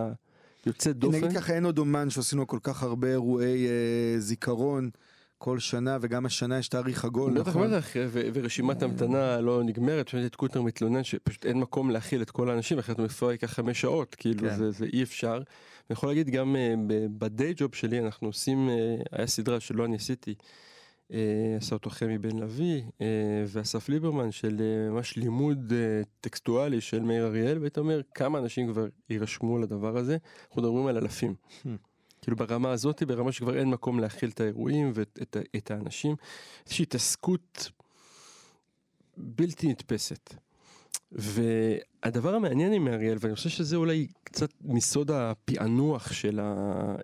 יוצאת 0.65 0.97
דופן. 0.97 1.17
נגיד 1.17 1.38
ככה 1.38 1.53
אין 1.53 1.65
עוד 1.65 1.77
אומן 1.77 2.09
שעשינו 2.09 2.47
כל 2.47 2.59
כך 2.63 2.83
הרבה 2.83 3.07
אירועי 3.07 3.67
אה, 3.67 4.19
זיכרון 4.19 4.89
כל 5.38 5.59
שנה, 5.59 5.97
וגם 6.01 6.25
השנה 6.25 6.57
יש 6.57 6.67
תאריך 6.67 7.05
עגול, 7.05 7.33
בטח 7.33 7.49
נכון? 7.49 7.71
בטח, 7.71 7.88
ו- 8.07 8.27
ורשימת 8.33 8.83
המתנה 8.83 9.41
לא 9.41 9.63
נגמרת, 9.63 10.09
פשוט 10.09 10.36
קוטר 10.36 10.62
מתלונן 10.62 11.03
שפשוט 11.03 11.45
אין 11.45 11.59
מקום 11.59 11.91
להכיל 11.91 12.21
את 12.21 12.31
כל 12.31 12.49
האנשים, 12.49 12.79
אחרת 12.79 12.99
המופע 12.99 13.31
ייקח 13.31 13.53
חמש 13.53 13.81
שעות, 13.81 14.15
כאילו 14.15 14.39
כן. 14.39 14.55
זה, 14.55 14.71
זה 14.71 14.86
אי 14.93 15.03
אפשר. 15.03 15.36
אני 15.36 15.43
יכול 15.89 16.09
להגיד 16.09 16.29
גם 16.29 16.55
אה, 16.55 16.73
בדיי 17.17 17.53
ג'וב 17.57 17.75
שלי 17.75 17.99
אנחנו 17.99 18.27
עושים, 18.27 18.69
אה, 18.69 18.95
היה 19.12 19.27
סדרה 19.27 19.59
שלא 19.59 19.86
אני 19.86 19.95
עשיתי, 19.95 20.31
אה, 20.31 20.45
עשה 21.58 21.76
אותו 21.76 21.89
חמי 21.89 22.17
בן 22.17 22.39
לביא 22.39 22.82
אה, 23.02 23.08
ואסף 23.47 23.89
ליברמן 23.89 24.32
של 24.32 24.62
אה, 24.62 24.91
ממש 24.91 25.17
לימוד 25.17 25.73
אה, 25.76 26.02
טקסטואלי 26.21 26.82
של 26.82 26.99
מאיר 26.99 27.26
אריאל, 27.26 27.58
והיית 27.58 27.78
אומר 27.78 28.02
כמה 28.15 28.39
אנשים 28.39 28.73
כבר 28.73 28.88
יירשמו 29.10 29.60
לדבר 29.60 29.97
הזה, 29.97 30.17
אנחנו 30.47 30.62
מדברים 30.62 30.88
על 30.88 30.97
אלפים. 30.97 31.36
Hmm. 31.63 31.67
כאילו 32.21 32.38
ברמה 32.38 32.71
הזאת, 32.71 33.04
ברמה 33.04 33.32
שכבר 33.32 33.60
אין 33.60 33.69
מקום 33.69 33.99
להכיל 33.99 34.30
את 34.30 34.39
האירועים 34.39 34.91
ואת 34.95 35.38
את 35.56 35.71
האנשים, 35.71 36.15
איזושהי 36.65 36.84
התעסקות 36.84 37.71
בלתי 39.17 39.67
נתפסת. 39.67 40.34
והדבר 41.15 42.36
המעניין 42.36 42.73
עם 42.73 42.88
אריאל, 42.88 43.17
ואני 43.19 43.36
חושב 43.36 43.49
שזה 43.49 43.76
אולי 43.76 44.08
קצת 44.23 44.49
מסוד 44.62 45.12
הפענוח 45.12 46.12
של, 46.12 46.39
ה, 46.39 46.54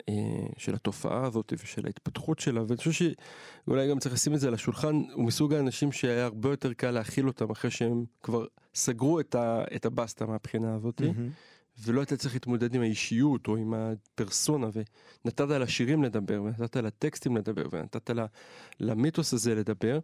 אה, 0.09 0.13
של 0.57 0.75
התופעה 0.75 1.25
הזאת 1.25 1.53
ושל 1.63 1.85
ההתפתחות 1.85 2.39
שלה, 2.39 2.63
ואני 2.63 2.77
חושב 2.77 2.91
שאולי 2.91 3.89
גם 3.89 3.99
צריך 3.99 4.15
לשים 4.15 4.33
את 4.33 4.39
זה 4.39 4.47
על 4.47 4.53
השולחן, 4.53 5.01
הוא 5.13 5.25
מסוג 5.25 5.53
האנשים 5.53 5.91
שהיה 5.91 6.25
הרבה 6.25 6.49
יותר 6.49 6.73
קל 6.73 6.91
להכיל 6.91 7.27
אותם 7.27 7.49
אחרי 7.49 7.71
שהם 7.71 8.05
כבר 8.23 8.45
סגרו 8.75 9.19
את, 9.19 9.35
ה, 9.35 9.63
את 9.75 9.85
הבסטה 9.85 10.25
מהבחינה 10.25 10.75
הזאת. 10.75 11.01
מהמם. 11.01 11.29
ולא 11.83 11.99
היית 11.99 12.13
צריך 12.13 12.33
להתמודד 12.33 12.75
עם 12.75 12.81
האישיות 12.81 13.47
או 13.47 13.57
עם 13.57 13.73
הפרסונה 13.73 14.67
ונתת 15.25 15.49
לשירים 15.49 16.03
לדבר 16.03 16.41
ונתת 16.41 16.75
לטקסטים 16.75 17.37
לדבר 17.37 17.65
ונתת 17.71 18.09
למיתוס 18.79 19.33
הזה 19.33 19.55
לדבר 19.55 19.99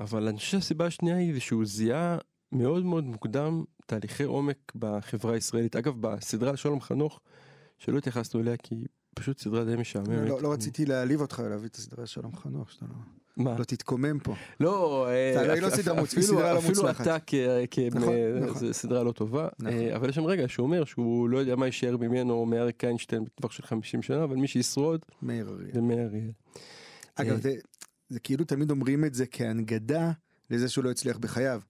אבל 0.00 0.28
אני 0.28 0.36
חושב 0.36 0.50
שהסיבה 0.50 0.86
השנייה 0.86 1.16
היא 1.16 1.40
שהוא 1.40 1.64
זיהה 1.64 2.18
מאוד 2.52 2.84
מאוד 2.84 3.04
מוקדם 3.04 3.64
תהליכי 3.86 4.22
עומק 4.24 4.72
בחברה 4.74 5.34
הישראלית 5.34 5.76
אגב 5.76 5.94
בסדרה 6.00 6.50
על 6.50 6.56
שלום 6.56 6.80
חנוך 6.80 7.20
שלא 7.78 7.98
התייחסנו 7.98 8.40
אליה 8.40 8.56
כי 8.56 8.84
פשוט 9.14 9.38
סדרה 9.38 9.64
די 9.64 9.76
משעממת. 9.76 10.28
לא, 10.28 10.42
לא 10.42 10.52
רציתי 10.52 10.86
להעליב 10.86 11.20
אותך, 11.20 11.42
להביא 11.50 11.68
את 11.68 11.74
הסדרה 11.76 12.06
של 12.06 12.20
שלום 12.20 12.36
חנוך, 12.36 12.72
שאתה 12.72 12.84
לא... 12.88 12.94
מה? 13.36 13.58
לא 13.58 13.64
תתקומם 13.64 14.18
פה. 14.18 14.34
לא, 14.60 15.06
לא- 15.46 15.54
לא 16.54 16.58
אפילו- 16.58 16.82
לא. 16.82 16.90
אתה 16.90 17.16
כ- 17.26 17.34
כ- 17.70 17.78
נכון, 17.94 18.12
אה, 18.14 18.40
נכון. 18.40 18.62
לא 19.06 19.12
טובה, 19.12 19.48
נכון. 19.58 19.72
אה, 19.78 19.96
אבל 19.96 20.08
יש 20.08 20.14
שם 20.16 20.24
רגע 20.24 20.48
שהוא 20.48 20.64
אומר 20.66 20.84
שהוא 20.84 21.28
לא 21.28 21.38
יודע 21.38 21.56
מה 21.56 21.66
יישאר 21.66 21.96
ממנו 21.96 22.46
מאריק 22.46 22.84
איינשטיין 22.84 23.24
בטווח 23.24 23.52
של 23.52 23.62
50 23.62 24.02
שנה, 24.02 24.24
אבל 24.24 24.36
מי 24.36 24.48
שישרוד 24.48 25.00
מאיר 25.22 25.48
אריאל. 25.48 25.70
זה 25.74 25.80
מאיר 25.80 25.98
אריאל. 26.08 26.30
אגב, 27.14 27.46
אה, 27.46 27.54
זה 28.08 28.20
כאילו 28.20 28.44
תמיד 28.44 28.70
אומרים 28.70 29.04
את 29.04 29.14
זה 29.14 29.26
כהנגדה 29.26 30.10
לזה 30.50 30.68
שהוא 30.68 30.84
לא 30.84 30.90
הצליח 30.90 31.18
בחייו. 31.18 31.60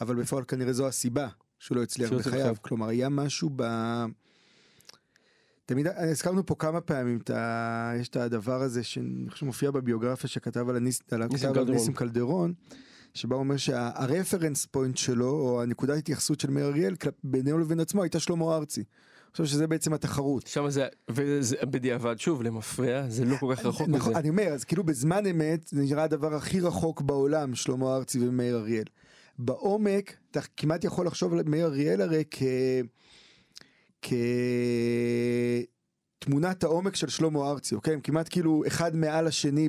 אבל 0.00 0.14
בפועל 0.14 0.44
כנראה 0.44 0.72
זו 0.72 0.86
הסיבה 0.86 1.28
שהוא 1.58 1.76
לא 1.76 1.82
הצליח 1.82 2.12
בחייו. 2.12 2.36
בחייו. 2.36 2.54
כלומר, 2.62 2.88
היה 2.88 3.08
משהו 3.08 3.50
ב... 3.56 3.64
תמיד 5.66 5.86
הזכרנו 5.86 6.46
פה 6.46 6.54
כמה 6.54 6.80
פעמים 6.80 7.18
את 7.24 7.30
ה... 7.30 7.92
יש 8.00 8.08
את 8.08 8.16
הדבר 8.16 8.62
הזה 8.62 8.82
שאני 8.82 9.30
חושב 9.30 9.40
שמופיע 9.40 9.70
בביוגרפיה 9.70 10.30
שכתב 10.30 10.68
על, 10.68 10.76
הניס... 10.76 11.02
על, 11.10 11.24
ניסים 11.64 11.94
קלדרון. 11.94 12.52
שבה 13.14 13.34
הוא 13.34 13.42
אומר 13.42 13.56
שהרפרנס 13.56 14.66
פוינט 14.66 14.96
שלו, 14.96 15.30
או 15.30 15.62
הנקודת 15.62 15.98
התייחסות 15.98 16.40
של 16.40 16.50
מאיר 16.50 16.66
אריאל, 16.66 16.94
בינינו 17.24 17.58
לבין 17.58 17.80
עצמו, 17.80 18.02
הייתה 18.02 18.20
שלמה 18.20 18.56
ארצי. 18.56 18.80
אני 18.80 19.32
חושב 19.32 19.44
שזה 19.44 19.66
בעצם 19.66 19.92
התחרות. 19.92 20.46
שם 20.46 20.70
זה, 20.70 20.86
וזה 21.10 21.56
בדיעבד, 21.62 22.18
שוב, 22.18 22.42
למפרע, 22.42 23.08
זה 23.08 23.24
לא 23.24 23.36
כל 23.36 23.54
כך 23.56 23.66
רחוק 23.66 23.88
נכון, 23.88 24.10
מזה. 24.10 24.20
אני 24.20 24.28
אומר, 24.28 24.48
אז 24.48 24.64
כאילו 24.64 24.84
בזמן 24.84 25.26
אמת, 25.26 25.68
זה 25.68 25.82
נראה 25.82 26.04
הדבר 26.04 26.34
הכי 26.34 26.60
רחוק 26.60 27.00
בעולם, 27.00 27.54
שלמה 27.54 27.96
ארצי 27.96 28.28
ומאיר 28.28 28.56
אריאל. 28.56 28.84
בעומק, 29.44 30.16
אתה 30.30 30.40
כמעט 30.56 30.84
יכול 30.84 31.06
לחשוב 31.06 31.32
על 31.32 31.42
מאיר 31.46 31.66
אריאל 31.66 32.00
הרי 32.00 32.24
כ... 32.30 32.42
כתמונת 36.22 36.64
העומק 36.64 36.96
של 36.96 37.08
שלמה 37.08 37.50
ארצי, 37.50 37.74
אוקיי? 37.74 37.94
הם 37.94 38.00
כמעט 38.00 38.28
כאילו 38.30 38.62
אחד 38.66 38.96
מעל 38.96 39.26
השני 39.26 39.68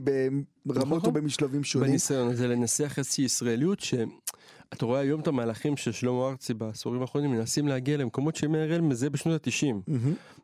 ברמות 0.65 0.97
נכון. 0.97 1.09
או 1.09 1.11
במשלבים 1.11 1.63
שונים. 1.63 1.89
בניסיון 1.89 2.27
הזה 2.27 2.47
לנסח 2.47 2.93
איזושהי 2.97 3.23
ישראליות 3.23 3.79
שאתה 3.79 4.85
רואה 4.85 4.99
היום 4.99 5.21
את 5.21 5.27
המהלכים 5.27 5.77
של 5.77 5.91
שלמה 5.91 6.29
ארצי 6.29 6.53
בעשורים 6.53 7.01
האחרונים 7.01 7.31
מנסים 7.31 7.67
להגיע 7.67 7.97
למקומות 7.97 8.35
שמאיר 8.35 8.63
אריאל 8.63 8.81
מזהה 8.81 9.09
בשנות 9.09 9.47
ה-90. 9.47 9.91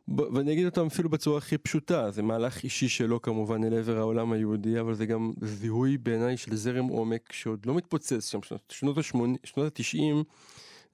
ואני 0.08 0.52
אגיד 0.52 0.66
אותם 0.66 0.86
אפילו 0.86 1.08
בצורה 1.08 1.38
הכי 1.38 1.58
פשוטה, 1.58 2.10
זה 2.10 2.22
מהלך 2.22 2.64
אישי 2.64 2.88
שלו 2.88 3.22
כמובן 3.22 3.64
אל 3.64 3.74
עבר 3.74 3.98
העולם 3.98 4.32
היהודי, 4.32 4.80
אבל 4.80 4.94
זה 4.94 5.06
גם 5.06 5.32
זיהוי 5.42 5.98
בעיניי 5.98 6.36
של 6.36 6.56
זרם 6.56 6.86
עומק 6.86 7.32
שעוד 7.32 7.66
לא 7.66 7.74
מתפוצץ 7.74 8.30
שם, 8.30 8.42
שנות, 8.42 8.62
שנות 8.68 8.98
ה-80, 8.98 9.18
שנות 9.44 9.80
ה-90 9.80 10.24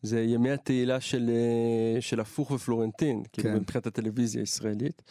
זה 0.03 0.23
ימי 0.23 0.51
התהילה 0.51 1.01
של, 1.01 1.31
אה, 1.31 2.01
של 2.01 2.21
הפוך 2.21 2.51
ופלורנטין, 2.51 3.23
כאילו 3.33 3.49
כן. 3.49 3.57
מבחינת 3.57 3.87
הטלוויזיה 3.87 4.43
הישראלית. 4.43 5.03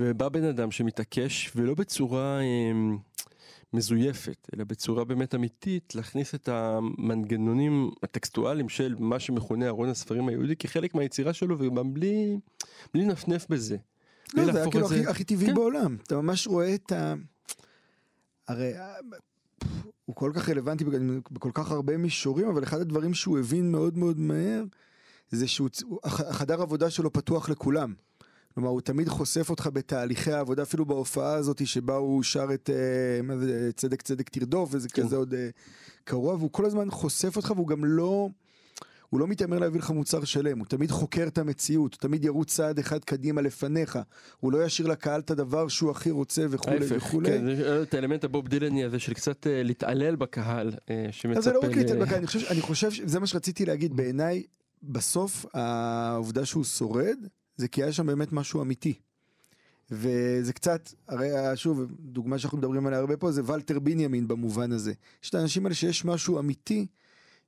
ובא 0.00 0.28
בן 0.28 0.44
אדם 0.44 0.70
שמתעקש, 0.70 1.50
ולא 1.56 1.74
בצורה 1.74 2.40
אה, 2.40 2.72
מזויפת, 3.72 4.48
אלא 4.54 4.64
בצורה 4.64 5.04
באמת 5.04 5.34
אמיתית, 5.34 5.94
להכניס 5.94 6.34
את 6.34 6.48
המנגנונים 6.48 7.90
הטקסטואליים 8.02 8.68
של 8.68 8.94
מה 8.98 9.18
שמכונה 9.20 9.66
ארון 9.68 9.88
הספרים 9.88 10.28
היהודי 10.28 10.56
כחלק 10.56 10.94
מהיצירה 10.94 11.32
שלו, 11.32 11.56
וגם 11.58 11.94
בלי, 11.94 12.38
בלי 12.94 13.04
לנפנף 13.04 13.46
בזה. 13.48 13.76
לא, 14.34 14.44
זה 14.52 14.58
היה 14.62 14.70
כאילו 14.70 14.88
זה- 14.88 14.94
הכי, 15.00 15.06
הכי 15.06 15.24
טבעי 15.24 15.46
כן. 15.46 15.54
בעולם. 15.54 15.96
אתה 16.02 16.16
ממש 16.16 16.46
רואה 16.46 16.74
את 16.74 16.92
ה... 16.92 17.14
הרי 18.48 18.72
אה, 18.78 18.94
הוא 20.04 20.16
כל 20.16 20.30
כך 20.34 20.48
רלוונטי 20.48 20.84
בכל- 20.84 21.50
כך 21.54 21.70
הרבה 21.70 21.96
מישורים, 21.96 22.48
אבל 22.48 22.62
אחד 22.62 22.80
הדברים 22.80 23.14
שהוא 23.14 23.38
הבין 23.38 23.72
מאוד 23.72 23.98
מאוד 23.98 24.18
מהר, 24.18 24.64
זה 25.30 25.48
שהוא, 25.48 25.68
עבודה 26.60 26.90
שלו 26.90 27.12
פתוח 27.12 27.48
לכולם. 27.48 27.94
כלומר, 28.56 28.70
הוא 28.70 28.80
תמיד 28.80 29.08
חושף 29.08 29.50
אותך 29.50 29.68
בתהליכי 29.72 30.32
העבודה, 30.32 30.62
אפילו 30.62 30.84
בהופעה 30.84 31.34
הזאת 31.34 31.66
שבה 31.66 31.94
הוא 31.94 32.22
שר 32.22 32.46
את 32.54 32.70
אה, 32.70 33.36
זה, 33.38 33.70
צדק 33.72 34.02
צדק 34.02 34.28
תרדוף, 34.28 34.68
וזה 34.72 34.88
כן. 34.88 35.02
כזה 35.02 35.16
עוד 35.16 35.34
אה, 35.34 35.48
קרוע, 36.04 36.34
והוא 36.34 36.52
כל 36.52 36.64
הזמן 36.66 36.90
חושף 36.90 37.36
אותך, 37.36 37.52
והוא 37.56 37.68
גם 37.68 37.84
לא... 37.84 38.28
הוא 39.10 39.20
לא 39.20 39.26
מתיימר 39.26 39.58
להביא 39.58 39.80
לך 39.80 39.90
מוצר 39.90 40.24
שלם, 40.24 40.58
הוא 40.58 40.66
תמיד 40.66 40.90
חוקר 40.90 41.26
את 41.26 41.38
המציאות, 41.38 41.94
הוא 41.94 42.00
תמיד 42.00 42.24
ירוץ 42.24 42.54
צעד 42.54 42.78
אחד 42.78 43.04
קדימה 43.04 43.40
לפניך, 43.40 43.98
הוא 44.40 44.52
לא 44.52 44.64
ישאיר 44.64 44.88
לקהל 44.88 45.20
את 45.20 45.30
הדבר 45.30 45.68
שהוא 45.68 45.90
הכי 45.90 46.10
רוצה 46.10 46.46
וכולי 46.50 46.76
ההפך, 46.76 46.96
וכולי. 46.96 47.28
כן, 47.28 47.56
זה 47.56 47.82
את 47.82 47.94
האלמנט 47.94 48.24
הבוב 48.24 48.48
דילני 48.48 48.84
הזה 48.84 48.98
של 48.98 49.14
קצת 49.14 49.46
אה, 49.46 49.62
להתעלל 49.62 50.16
בקהל 50.16 50.72
אה, 50.90 51.06
שמצפה 51.10 51.40
זה 51.40 51.52
לא 51.52 51.58
רק 51.58 51.70
ל- 51.70 51.78
להתעלם 51.78 52.00
בקהל, 52.00 52.18
אני 52.18 52.26
חושב, 52.26 52.46
אני 52.50 52.60
חושב 52.60 52.90
שזה 52.90 53.20
מה 53.20 53.26
שרציתי 53.26 53.66
להגיד, 53.66 53.96
בעיניי, 53.96 54.42
בסוף 54.82 55.46
העובדה 55.54 56.46
שהוא 56.46 56.64
שורד, 56.64 57.18
זה 57.56 57.68
כי 57.68 57.82
היה 57.82 57.92
שם 57.92 58.06
באמת 58.06 58.32
משהו 58.32 58.62
אמיתי. 58.62 58.94
וזה 59.90 60.52
קצת, 60.52 60.92
הרי 61.08 61.28
שוב, 61.54 61.80
דוגמה 62.00 62.38
שאנחנו 62.38 62.58
מדברים 62.58 62.86
עליה 62.86 62.98
הרבה 62.98 63.16
פה 63.16 63.32
זה 63.32 63.42
ולטר 63.46 63.78
בנימין 63.78 64.28
במובן 64.28 64.72
הזה. 64.72 64.92
יש 65.22 65.30
את 65.30 65.34
האנשים 65.34 65.66
האלה 65.66 65.74
שיש 65.74 66.04
משהו 66.04 66.38
אמיתי 66.38 66.86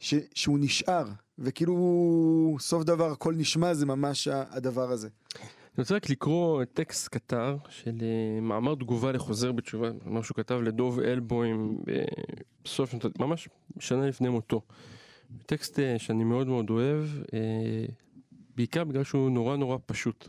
ש, 0.01 0.15
שהוא 0.35 0.59
נשאר, 0.59 1.05
וכאילו 1.39 2.57
סוף 2.61 2.85
דבר 2.85 3.11
הכל 3.11 3.35
נשמע 3.35 3.75
זה 3.75 3.87
ממש 3.87 4.29
הדבר 4.29 4.91
הזה. 4.91 5.09
אני 5.79 5.83
רוצה 5.83 5.95
רק 5.95 6.11
לקרוא 6.11 6.65
טקסט 6.65 7.09
קטר 7.09 7.57
של 7.69 7.99
אה, 8.03 8.41
מאמר 8.41 8.75
תגובה 8.75 9.13
לחוזר 9.13 9.53
בתשובה, 9.53 9.91
מאמר 10.05 10.23
שהוא 10.23 10.37
כתב 10.37 10.55
לדוב 10.55 11.01
אלבוים 11.01 11.79
אה, 11.89 12.05
בסוף, 12.65 12.95
ממש 13.19 13.49
שנה 13.79 14.07
לפני 14.07 14.29
מותו. 14.29 14.63
טקסט 15.47 15.79
אה, 15.79 15.99
שאני 15.99 16.25
מאוד 16.25 16.47
מאוד 16.47 16.71
אוהב, 16.71 17.05
בעיקר 18.59 18.85
בגלל 18.85 19.05
שהוא 19.05 19.31
נורא 19.31 19.57
נורא 19.57 19.77
פשוט, 19.87 20.29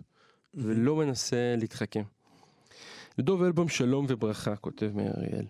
ולא 0.54 0.96
מנסה 0.96 1.56
להתחכם. 1.58 2.04
לדוב 3.18 3.44
אלבום 3.44 3.68
שלום 3.68 4.06
וברכה, 4.10 4.56
כותב 4.56 4.92
מאיר 4.96 5.12
אריאל. 5.18 5.46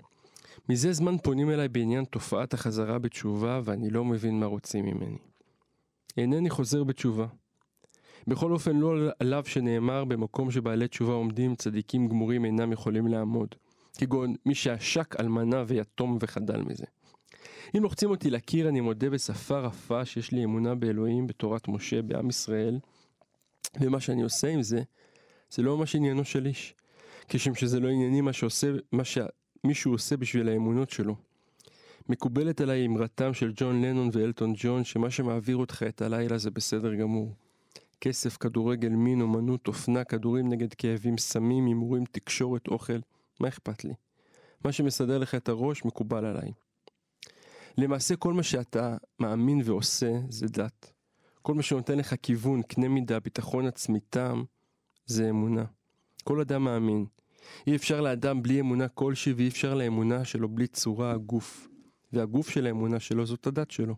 מזה 0.69 0.93
זמן 0.93 1.17
פונים 1.17 1.49
אליי 1.49 1.67
בעניין 1.67 2.05
תופעת 2.05 2.53
החזרה 2.53 2.99
בתשובה 2.99 3.61
ואני 3.63 3.89
לא 3.89 4.05
מבין 4.05 4.39
מה 4.39 4.45
רוצים 4.45 4.85
ממני. 4.85 5.17
אינני 6.17 6.49
חוזר 6.49 6.83
בתשובה. 6.83 7.27
בכל 8.27 8.51
אופן 8.51 8.75
לא 8.75 9.11
עליו 9.19 9.43
שנאמר 9.45 10.05
במקום 10.05 10.51
שבעלי 10.51 10.87
תשובה 10.87 11.13
עומדים 11.13 11.55
צדיקים 11.55 12.07
גמורים 12.07 12.45
אינם 12.45 12.71
יכולים 12.71 13.07
לעמוד. 13.07 13.55
כגון 13.97 14.35
מי 14.45 14.55
שעשק 14.55 15.15
אלמנה 15.19 15.63
ויתום 15.67 16.17
וחדל 16.21 16.61
מזה. 16.61 16.85
אם 17.77 17.83
לוחצים 17.83 18.09
אותי 18.09 18.29
לקיר 18.29 18.69
אני 18.69 18.81
מודה 18.81 19.09
בשפה 19.09 19.59
רפה 19.59 20.05
שיש 20.05 20.31
לי 20.31 20.43
אמונה 20.43 20.75
באלוהים, 20.75 21.27
בתורת 21.27 21.67
משה, 21.67 22.01
בעם 22.01 22.29
ישראל, 22.29 22.79
ומה 23.81 23.99
שאני 23.99 24.23
עושה 24.23 24.47
עם 24.47 24.61
זה, 24.61 24.81
זה 25.51 25.61
לא 25.61 25.77
ממש 25.77 25.95
עניינו 25.95 26.25
של 26.25 26.45
איש. 26.45 26.75
כשם 27.27 27.55
שזה 27.55 27.79
לא 27.79 27.87
ענייני 27.87 28.21
מה 28.21 28.33
שעושה, 28.33 28.67
מה 28.91 29.03
שמישהו 29.03 29.91
עושה 29.91 30.17
בשביל 30.17 30.49
האמונות 30.49 30.89
שלו. 30.89 31.15
מקובלת 32.09 32.61
עליי 32.61 32.85
אמרתם 32.85 33.33
של 33.33 33.51
ג'ון 33.55 33.81
לנון 33.81 34.09
ואלטון 34.13 34.53
ג'ון 34.57 34.83
שמה 34.83 35.11
שמעביר 35.11 35.57
אותך 35.57 35.83
את 35.87 36.01
הלילה 36.01 36.37
זה 36.37 36.51
בסדר 36.51 36.95
גמור. 36.95 37.35
כסף, 38.01 38.37
כדורגל, 38.37 38.89
מין, 38.89 39.21
אומנות, 39.21 39.67
אופנה, 39.67 40.03
כדורים 40.03 40.49
נגד 40.49 40.73
כאבים, 40.73 41.17
סמים, 41.17 41.65
הימורים, 41.65 42.03
תקשורת, 42.11 42.67
אוכל, 42.67 42.99
מה 43.39 43.47
אכפת 43.47 43.83
לי? 43.83 43.93
מה 44.65 44.71
שמסדר 44.71 45.17
לך 45.17 45.35
את 45.35 45.49
הראש 45.49 45.85
מקובל 45.85 46.25
עליי. 46.25 46.51
למעשה 47.77 48.15
כל 48.15 48.33
מה 48.33 48.43
שאתה 48.43 48.97
מאמין 49.19 49.61
ועושה 49.65 50.11
זה 50.29 50.47
דת. 50.47 50.93
כל 51.41 51.53
מה 51.53 51.63
שנותן 51.63 51.97
לך 51.97 52.15
כיוון, 52.21 52.61
קנה 52.61 52.87
מידה, 52.87 53.19
ביטחון 53.19 53.67
עצמי, 53.67 53.99
טעם, 53.99 54.43
זה 55.05 55.29
אמונה. 55.29 55.65
כל 56.23 56.41
אדם 56.41 56.63
מאמין. 56.63 57.05
אי 57.67 57.75
אפשר 57.75 58.01
לאדם 58.01 58.43
בלי 58.43 58.59
אמונה 58.59 58.87
כלשהי 58.87 59.33
ואי 59.33 59.47
אפשר 59.47 59.73
לאמונה 59.73 60.25
שלו 60.25 60.49
בלי 60.49 60.67
צורה 60.67 61.11
הגוף. 61.11 61.67
והגוף 62.13 62.49
של 62.49 62.67
האמונה 62.67 62.99
שלו 62.99 63.25
זאת 63.25 63.47
הדת 63.47 63.71
שלו. 63.71 63.95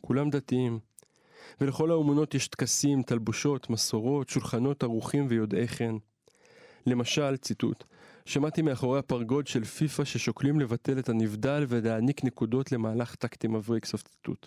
כולם 0.00 0.30
דתיים. 0.30 0.78
ולכל 1.60 1.90
האמונות 1.90 2.34
יש 2.34 2.48
טקסים, 2.48 3.02
תלבושות, 3.02 3.70
מסורות, 3.70 4.28
שולחנות 4.28 4.82
ערוכים 4.82 5.26
ויודעי 5.28 5.68
חן. 5.68 5.96
למשל, 6.86 7.36
ציטוט, 7.36 7.84
שמעתי 8.28 8.62
מאחורי 8.62 8.98
הפרגוד 8.98 9.46
של 9.46 9.64
פיפ"א 9.64 10.04
ששוקלים 10.04 10.60
לבטל 10.60 10.98
את 10.98 11.08
הנבדל 11.08 11.64
ולהעניק 11.68 12.24
נקודות 12.24 12.72
למהלך 12.72 13.14
טקטי 13.14 13.48
מבריק, 13.48 13.84
סוף 13.84 14.02
ציטוט. 14.02 14.46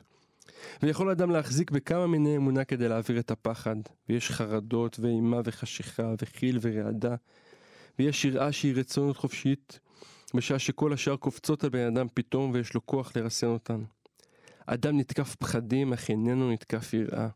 ויכול 0.84 1.10
אדם 1.10 1.32
להחזיק 1.32 1.72
בכמה 1.72 2.08
מיני 2.08 2.38
אמונה 2.38 2.64
כדי 2.64 2.90
להעביר 2.90 3.20
את 3.20 3.32
הפחד, 3.32 3.76
ויש 4.10 4.32
חרדות 4.32 5.00
ואימה 5.00 5.42
וחשיכה 5.46 6.14
וחיל 6.22 6.60
ורעדה, 6.62 7.16
ויש 8.00 8.26
יראה 8.26 8.52
שהיא 8.52 8.76
רצונות 8.76 9.18
חופשית, 9.18 9.80
בשעה 10.36 10.60
שכל 10.60 10.94
השאר 10.94 11.16
קופצות 11.16 11.64
על 11.64 11.70
בן 11.70 11.96
אדם 11.96 12.08
פתאום 12.14 12.52
ויש 12.52 12.74
לו 12.74 12.86
כוח 12.86 13.12
לרסן 13.16 13.48
אותן. 13.48 13.84
אדם 14.66 14.98
נתקף 14.98 15.36
פחדים, 15.36 15.94
אך 15.94 16.10
איננו 16.10 16.52
נתקף 16.52 16.94
יראה. 16.94 17.28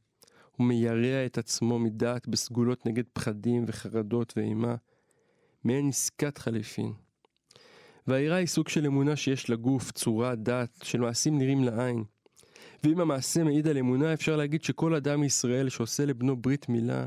הוא 0.57 0.67
מיירע 0.67 1.25
את 1.25 1.37
עצמו 1.37 1.79
מדעת 1.79 2.27
בסגולות 2.27 2.85
נגד 2.85 3.03
פחדים 3.13 3.65
וחרדות 3.67 4.33
ואימה, 4.37 4.75
מעין 5.65 5.89
עסקת 5.89 6.37
חליפין. 6.37 6.93
והיראה 8.07 8.37
היא 8.37 8.47
סוג 8.47 8.67
של 8.67 8.85
אמונה 8.85 9.15
שיש 9.15 9.49
לגוף, 9.49 9.91
צורה, 9.91 10.35
דעת, 10.35 10.69
של 10.83 10.99
מעשים 10.99 11.37
נראים 11.37 11.63
לעין. 11.63 12.03
ואם 12.83 12.99
המעשה 12.99 13.43
מעיד 13.43 13.67
על 13.67 13.77
אמונה, 13.77 14.13
אפשר 14.13 14.35
להגיד 14.35 14.63
שכל 14.63 14.95
אדם 14.95 15.19
מישראל 15.19 15.69
שעושה 15.69 16.05
לבנו 16.05 16.35
ברית 16.35 16.69
מילה, 16.69 17.05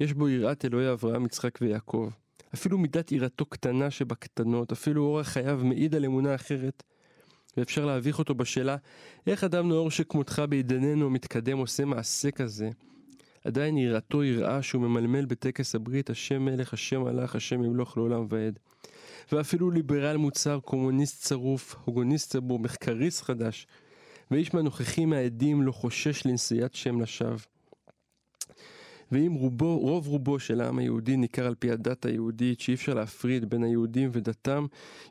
יש 0.00 0.12
בו 0.12 0.28
יראת 0.28 0.64
אלוהי 0.64 0.92
אברהם, 0.92 1.26
יצחק 1.26 1.58
ויעקב. 1.60 2.08
אפילו 2.54 2.78
מידת 2.78 3.12
יראתו 3.12 3.46
קטנה 3.46 3.90
שבקטנות, 3.90 4.72
אפילו 4.72 5.02
אורח 5.02 5.28
חייו 5.28 5.60
מעיד 5.64 5.94
על 5.94 6.04
אמונה 6.04 6.34
אחרת, 6.34 6.82
ואפשר 7.56 7.86
להביך 7.86 8.18
אותו 8.18 8.34
בשאלה 8.34 8.76
איך 9.26 9.44
אדם 9.44 9.68
נאור 9.68 9.90
שכמותך 9.90 10.42
בעידננו 10.48 11.10
מתקדם 11.10 11.58
עושה 11.58 11.84
מעשה 11.84 12.30
כזה. 12.30 12.70
עדיין 13.46 13.78
יראתו 13.78 14.24
יראה 14.24 14.62
שהוא 14.62 14.82
ממלמל 14.82 15.24
בטקס 15.24 15.74
הברית 15.74 16.10
השם 16.10 16.44
מלך, 16.44 16.72
השם 16.72 17.02
מלך, 17.02 17.36
השם 17.36 17.64
ימלוך 17.64 17.96
לעולם 17.96 18.26
ועד. 18.28 18.58
ואפילו 19.32 19.70
ליברל 19.70 20.16
מוצר, 20.16 20.60
קומוניסט 20.60 21.22
צרוף, 21.22 21.76
הוגוניסט 21.84 22.30
צבור, 22.30 22.58
מחקריסט 22.58 23.22
חדש, 23.22 23.66
ואיש 24.30 24.54
מהנוכחים 24.54 25.12
העדים 25.12 25.62
לא 25.62 25.72
חושש 25.72 26.26
לנשיאת 26.26 26.74
שם 26.74 27.00
לשווא. 27.00 27.38
ואם 29.12 29.32
רובו, 29.32 29.78
רוב 29.78 30.06
רובו 30.06 30.38
של 30.38 30.60
העם 30.60 30.78
היהודי 30.78 31.16
ניכר 31.16 31.46
על 31.46 31.54
פי 31.54 31.70
הדת 31.70 32.06
היהודית 32.06 32.60
שאי 32.60 32.74
אפשר 32.74 32.94
להפריד 32.94 33.50
בין 33.50 33.62
היהודים 33.62 34.10
ודתם, 34.12 34.66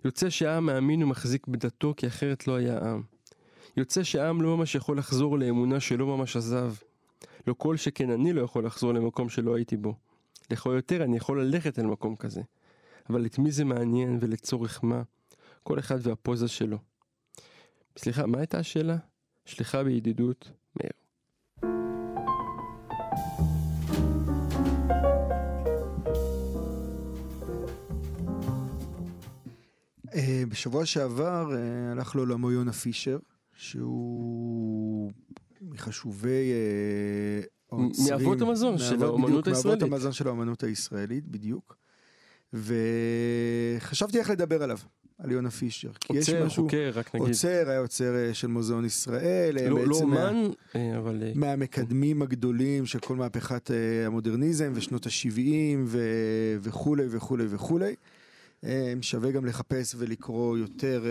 יוצא 0.06 0.30
שהעם 0.30 0.66
מאמין 0.66 1.04
ומחזיק 1.04 1.48
בדתו 1.48 1.94
כי 1.98 2.08
אחרת 2.08 2.48
לא 2.48 2.56
היה 2.56 2.78
עם. 2.78 3.02
יוצא 3.78 4.04
שהעם 4.04 4.42
לא 4.42 4.58
ממש 4.58 4.76
יכול 4.76 4.98
לחזור 4.98 5.40
לאמונה 5.40 5.80
שלא 5.80 6.18
ממש 6.18 6.36
עזב. 6.36 6.74
לא 7.48 7.56
כל 7.58 7.78
שכן 7.78 8.10
אני 8.10 8.34
לא 8.34 8.42
יכול 8.42 8.66
לחזור 8.66 8.94
למקום 8.94 9.30
שלא 9.30 9.56
הייתי 9.56 9.78
בו. 9.78 9.96
לכל 10.52 10.74
יותר 10.76 11.04
אני 11.04 11.18
יכול 11.18 11.42
ללכת 11.42 11.80
אל 11.80 11.86
מקום 11.86 12.16
כזה. 12.16 12.42
אבל 13.10 13.26
את 13.26 13.40
מי 13.40 13.52
זה 13.52 13.66
מעניין 13.66 14.18
ולצורך 14.22 14.84
מה? 14.84 15.02
כל 15.64 15.80
אחד 15.80 16.08
והפוזה 16.08 16.48
שלו. 16.48 16.78
סליחה, 17.98 18.26
מה 18.26 18.38
הייתה 18.38 18.60
השאלה? 18.60 18.98
שליחה 19.46 19.84
בידידות, 19.84 20.52
מאיר. 20.76 20.92
אה, 30.16 30.44
בשבוע 30.50 30.86
שעבר 30.86 31.56
אה, 31.56 31.92
הלך 31.92 32.16
לעולמו 32.16 32.52
יונה 32.52 32.74
פישר, 32.74 33.18
שהוא 33.54 35.12
מחשובי 35.70 36.52
אה, 37.72 37.78
מאבות 38.10 38.42
המזון 38.42 38.78
של 38.78 39.04
האומנות 39.04 39.48
הישראלית. 39.48 39.82
מאבות 39.82 39.94
המזון 39.94 40.12
של 40.12 40.28
האומנות 40.28 40.64
הישראלית, 40.64 41.28
בדיוק. 41.28 41.78
וחשבתי 42.54 44.20
איך 44.20 44.30
לדבר 44.30 44.64
עליו, 44.64 44.78
על 45.18 45.32
יונה 45.32 45.52
פישר. 45.52 45.92
עוצר, 46.08 46.46
משהו, 46.46 46.64
חוקר, 46.64 46.92
רק 46.94 47.16
נגיד. 47.16 47.28
עוצר, 47.28 47.70
היה 47.70 47.80
עוצר 47.80 48.16
אה, 48.16 48.34
של 48.34 48.48
מוזיאון 48.48 48.86
ישראל, 48.86 49.58
אה, 49.58 49.70
לא 49.70 49.88
לא 49.88 50.02
מה- 50.08 50.30
אומן, 50.30 50.50
אה, 50.76 50.98
אבל... 50.98 51.24
מהמקדמים 51.36 52.22
הגדולים 52.22 52.86
של 52.86 53.00
כל 53.00 53.16
מהפכת 53.16 53.72
המודרניזם 54.06 54.72
ושנות 54.76 55.06
ה-70 55.06 55.40
ו- 55.86 56.58
וכולי 56.62 57.04
וכולי 57.10 57.46
וכולי. 57.50 57.96
שווה 59.02 59.32
גם 59.32 59.46
לחפש 59.46 59.96
ולקרוא 59.98 60.58
יותר 60.58 61.04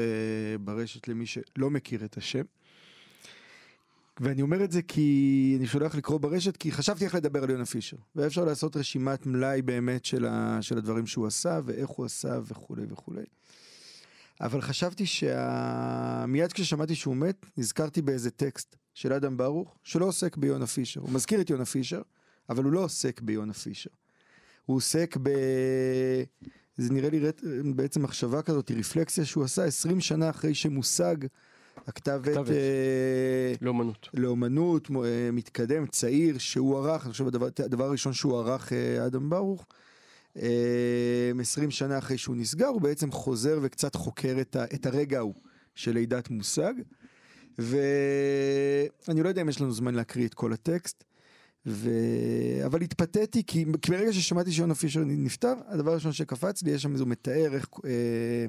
ברשת 0.60 1.08
למי 1.08 1.26
שלא 1.26 1.70
מכיר 1.70 2.04
את 2.04 2.16
השם. 2.16 2.42
ואני 4.20 4.42
אומר 4.42 4.64
את 4.64 4.72
זה 4.72 4.83
כי 4.83 5.55
אני 5.59 5.66
שולח 5.66 5.94
לקרוא 5.94 6.18
ברשת 6.20 6.57
כי 6.57 6.72
חשבתי 6.72 7.05
איך 7.05 7.14
לדבר 7.14 7.42
על 7.42 7.50
יונה 7.50 7.64
פישר 7.64 7.96
והיה 8.16 8.27
אפשר 8.27 8.44
לעשות 8.44 8.77
רשימת 8.77 9.27
מלאי 9.27 9.62
באמת 9.62 10.05
של, 10.05 10.27
ה, 10.27 10.59
של 10.61 10.79
הדברים 10.79 11.07
שהוא 11.07 11.27
עשה 11.27 11.61
ואיך 11.64 11.88
הוא 11.88 12.07
עשה 12.07 12.38
וכולי 12.44 12.83
וכולי. 12.88 13.24
אבל 14.40 14.61
חשבתי 14.61 15.07
שמיד 15.07 16.53
כששמעתי 16.53 16.94
שהוא 16.94 17.16
מת 17.16 17.46
נזכרתי 17.57 18.03
באיזה 18.03 18.31
טקסט 18.31 18.77
של 18.94 19.12
אדם 19.12 19.37
ברוך 19.37 19.77
שלא 19.83 20.05
עוסק 20.05 20.37
ביונה 20.37 20.66
פישר 20.66 21.00
הוא 21.00 21.11
מזכיר 21.12 21.40
את 21.40 21.50
יונה 21.50 21.64
פישר 21.64 22.03
אבל 22.48 22.64
הוא 22.64 22.72
לא 22.72 22.81
עוסק 22.81 23.20
ביונה 23.20 23.53
פישר. 23.53 23.90
הוא 24.66 24.77
עוסק 24.77 25.16
ב... 25.22 25.31
זה 26.77 26.92
נראה 26.92 27.11
לי 27.11 27.20
רט- 27.20 27.42
בעצם 27.74 28.03
מחשבה 28.03 28.42
כזאת, 28.42 28.70
רפלקסיה 28.70 29.24
שהוא 29.24 29.44
עשה 29.44 29.64
20 29.64 30.00
שנה 30.00 30.31
אחרי 30.31 30.55
שמושג 30.55 31.16
הכתב 31.87 32.22
עת. 32.26 32.50
אה, 32.50 33.52
לאומנות. 33.60 34.08
לאומנות 34.14 34.90
אה, 34.90 35.30
מתקדם, 35.32 35.87
צעיר, 35.87 36.38
שהוא 36.38 36.78
ערך, 36.78 37.04
אני 37.04 37.12
חושב 37.12 37.26
הדבר, 37.26 37.48
הדבר 37.64 37.84
הראשון 37.84 38.12
שהוא 38.12 38.38
ערך 38.38 38.72
אה, 38.72 39.06
אדם 39.06 39.30
ברוך, 39.30 39.66
אה, 40.37 41.32
20 41.40 41.70
שנה 41.70 41.98
אחרי 41.98 42.18
שהוא 42.18 42.37
נסגר, 42.37 42.66
הוא 42.66 42.80
בעצם 42.80 43.12
חוזר 43.12 43.58
וקצת 43.62 43.94
חוקר 43.94 44.37
את, 44.40 44.56
ה, 44.56 44.64
את 44.64 44.87
הרגע 44.87 45.18
ההוא 45.18 45.34
של 45.74 45.92
לידת 45.92 46.30
מושג. 46.30 46.74
ואני 47.58 49.22
לא 49.22 49.28
יודע 49.28 49.42
אם 49.42 49.48
יש 49.48 49.60
לנו 49.60 49.72
זמן 49.72 49.94
להקריא 49.94 50.26
את 50.26 50.34
כל 50.34 50.52
הטקסט, 50.52 51.04
ו... 51.66 51.90
אבל 52.66 52.82
התפתיתי 52.82 53.42
כי, 53.46 53.64
כי 53.82 53.90
ברגע 53.90 54.12
ששמעתי 54.12 54.52
שיונה 54.52 54.74
פישר 54.74 55.00
נפטר, 55.06 55.54
הדבר 55.66 55.90
הראשון 55.90 56.12
שקפץ 56.12 56.62
לי, 56.62 56.70
יש 56.70 56.82
שם 56.82 56.92
איזה 56.92 57.04
מתאר 57.04 57.54
איך, 57.54 57.68
אה, 57.84 58.46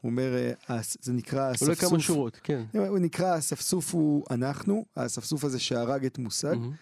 הוא 0.00 0.10
אומר, 0.10 0.52
אה, 0.70 0.80
זה 1.02 1.12
נקרא 1.12 1.52
אספסוף. 1.52 1.80
כמה 1.80 2.00
שורות, 2.00 2.40
כן. 2.42 2.64
הוא 2.72 2.98
נקרא 2.98 3.26
האספסוף 3.26 3.94
הוא 3.94 4.24
אנחנו, 4.30 4.84
האספסוף 4.96 5.44
הזה 5.44 5.58
שהרג 5.58 6.04
את 6.04 6.18
מושג, 6.18 6.54
מהמם. 6.54 6.72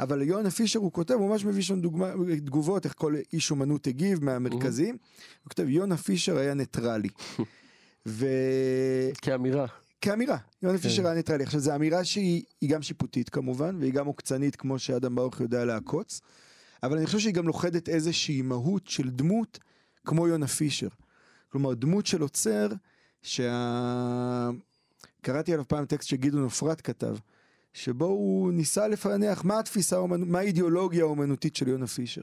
אבל 0.00 0.22
יונה 0.22 0.50
פישר 0.50 0.78
הוא 0.78 0.92
כותב, 0.92 1.14
הוא 1.14 1.28
ממש 1.28 1.44
מביא 1.44 1.62
שם 1.62 1.80
דוגמה, 1.80 2.12
תגובות 2.44 2.84
איך 2.84 2.94
כל 2.96 3.14
איש 3.32 3.50
אומנות 3.50 3.86
הגיב 3.86 4.24
מהמרכזיים, 4.24 4.96
הוא 5.42 5.48
כותב 5.48 5.68
יונה 5.68 5.96
פישר 5.96 6.36
היה 6.38 6.54
ניטרלי. 6.54 7.08
וכאמירה, 8.06 9.66
כאמירה. 10.00 10.36
יונה 10.62 10.78
כן. 10.78 10.82
פישר 10.82 11.06
היה 11.06 11.14
ניטרלי. 11.14 11.44
עכשיו 11.44 11.60
זו 11.60 11.74
אמירה 11.74 12.04
שהיא 12.04 12.42
היא 12.60 12.70
גם 12.70 12.82
שיפוטית 12.82 13.28
כמובן, 13.28 13.76
והיא 13.80 13.92
גם 13.92 14.06
עוקצנית 14.06 14.56
כמו 14.56 14.78
שאדם 14.78 15.14
ברוך 15.14 15.40
יודע 15.40 15.64
לעקוץ, 15.64 16.20
אבל 16.82 16.96
אני 16.96 17.06
חושב 17.06 17.18
שהיא 17.18 17.34
גם 17.34 17.46
לוכדת 17.46 17.88
איזושהי 17.88 18.42
מהות 18.42 18.86
של 18.86 19.10
דמות 19.10 19.58
כמו 20.04 20.28
יונה 20.28 20.46
פישר. 20.46 20.88
כלומר 21.48 21.74
דמות 21.74 22.06
של 22.06 22.22
עוצר, 22.22 22.68
שה... 23.22 24.50
קראתי 25.20 25.52
עליו 25.52 25.68
פעם 25.68 25.86
טקסט 25.86 26.08
שגדעון 26.08 26.42
עופרת 26.42 26.80
כתב, 26.80 27.16
שבו 27.72 28.04
הוא 28.04 28.52
ניסה 28.52 28.88
לפענח 28.88 29.44
מה 29.44 29.58
התפיסה, 29.58 30.06
מה 30.06 30.38
האידיאולוגיה 30.38 31.04
האומנותית 31.04 31.56
של 31.56 31.68
יונה 31.68 31.86
פישר. 31.86 32.22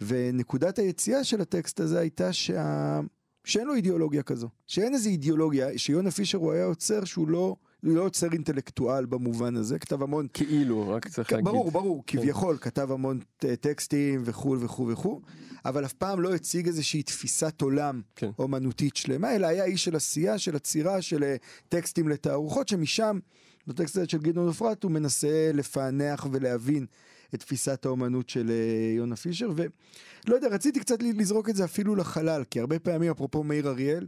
ונקודת 0.00 0.78
היציאה 0.78 1.24
של 1.24 1.40
הטקסט 1.40 1.80
הזה 1.80 2.00
הייתה 2.00 2.32
שה... 2.32 3.00
שאין 3.44 3.66
לו 3.66 3.74
אידיאולוגיה 3.74 4.22
כזו, 4.22 4.48
שאין 4.66 4.94
איזה 4.94 5.08
אידיאולוגיה, 5.08 5.78
שיונה 5.78 6.10
פישר 6.10 6.38
הוא 6.38 6.52
היה 6.52 6.64
עוצר 6.64 7.04
שהוא 7.04 7.28
לא, 7.28 7.56
לא 7.84 8.02
עוצר 8.02 8.32
אינטלקטואל 8.32 9.06
במובן 9.06 9.56
הזה, 9.56 9.78
כתב 9.78 10.02
המון 10.02 10.26
כאילו, 10.32 10.88
רק 10.88 11.08
צריך 11.08 11.28
כן, 11.28 11.36
להגיד. 11.36 11.50
ברור, 11.50 11.70
ברור, 11.70 12.04
כביכול, 12.06 12.58
כתב 12.60 12.92
המון 12.92 13.20
טקסטים 13.60 14.22
וכו' 14.24 14.56
וכו' 14.60 14.88
וכו', 14.88 15.20
אבל 15.64 15.84
אף 15.84 15.92
פעם 15.92 16.20
לא 16.20 16.34
הציג 16.34 16.66
איזושהי 16.66 17.02
תפיסת 17.02 17.60
עולם 17.60 18.00
כן. 18.16 18.30
אומנותית 18.38 18.96
שלמה, 18.96 19.36
אלא 19.36 19.46
היה 19.46 19.64
איש 19.64 19.84
של 19.84 19.96
עשייה, 19.96 20.38
של 20.38 20.56
עצירה, 20.56 21.02
של 21.02 21.24
אה, 21.24 21.36
טקסטים 21.68 22.08
לתערוכות, 22.08 22.68
שמשם, 22.68 23.18
בטקסט 23.66 23.96
הזה 23.96 24.08
של 24.08 24.18
גדעון 24.18 24.46
עופרת, 24.46 24.82
הוא 24.82 24.90
מנסה 24.90 25.50
לפענח 25.54 26.26
ולהבין 26.32 26.86
את 27.34 27.40
תפיסת 27.40 27.86
האומנות 27.86 28.28
של 28.28 28.50
אה, 28.50 28.94
יונה 28.96 29.16
פישר, 29.16 29.50
ולא 29.56 30.34
יודע, 30.34 30.48
רציתי 30.48 30.80
קצת 30.80 31.02
לזרוק 31.02 31.50
את 31.50 31.56
זה 31.56 31.64
אפילו 31.64 31.96
לחלל, 31.96 32.44
כי 32.50 32.60
הרבה 32.60 32.78
פעמים, 32.78 33.10
אפרופו 33.10 33.42
מאיר 33.42 33.68
אריאל, 33.68 34.06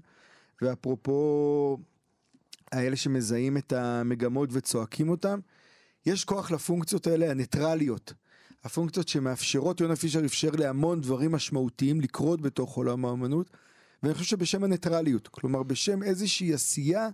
ואפרופו 0.63 1.79
האלה 2.77 2.97
שמזהים 2.97 3.57
את 3.57 3.73
המגמות 3.73 4.49
וצועקים 4.53 5.09
אותם, 5.09 5.41
יש 6.07 6.25
כוח 6.25 6.51
לפונקציות 6.51 7.07
האלה 7.07 7.31
הניטרליות. 7.31 8.13
הפונקציות 8.65 9.09
שמאפשרות, 9.09 9.81
יונה 9.81 9.97
פישר 9.97 10.25
אפשר 10.25 10.51
להמון 10.51 11.01
דברים 11.01 11.33
משמעותיים 11.33 12.01
לקרות 12.01 12.41
בתוך 12.41 12.77
עולם 12.77 13.05
האמנות, 13.05 13.51
ואני 14.03 14.15
חושב 14.15 14.27
שבשם 14.27 14.65
הניטרליות, 14.65 15.29
כלומר 15.29 15.63
בשם 15.63 16.03
איזושהי 16.03 16.55
עשייה 16.55 17.09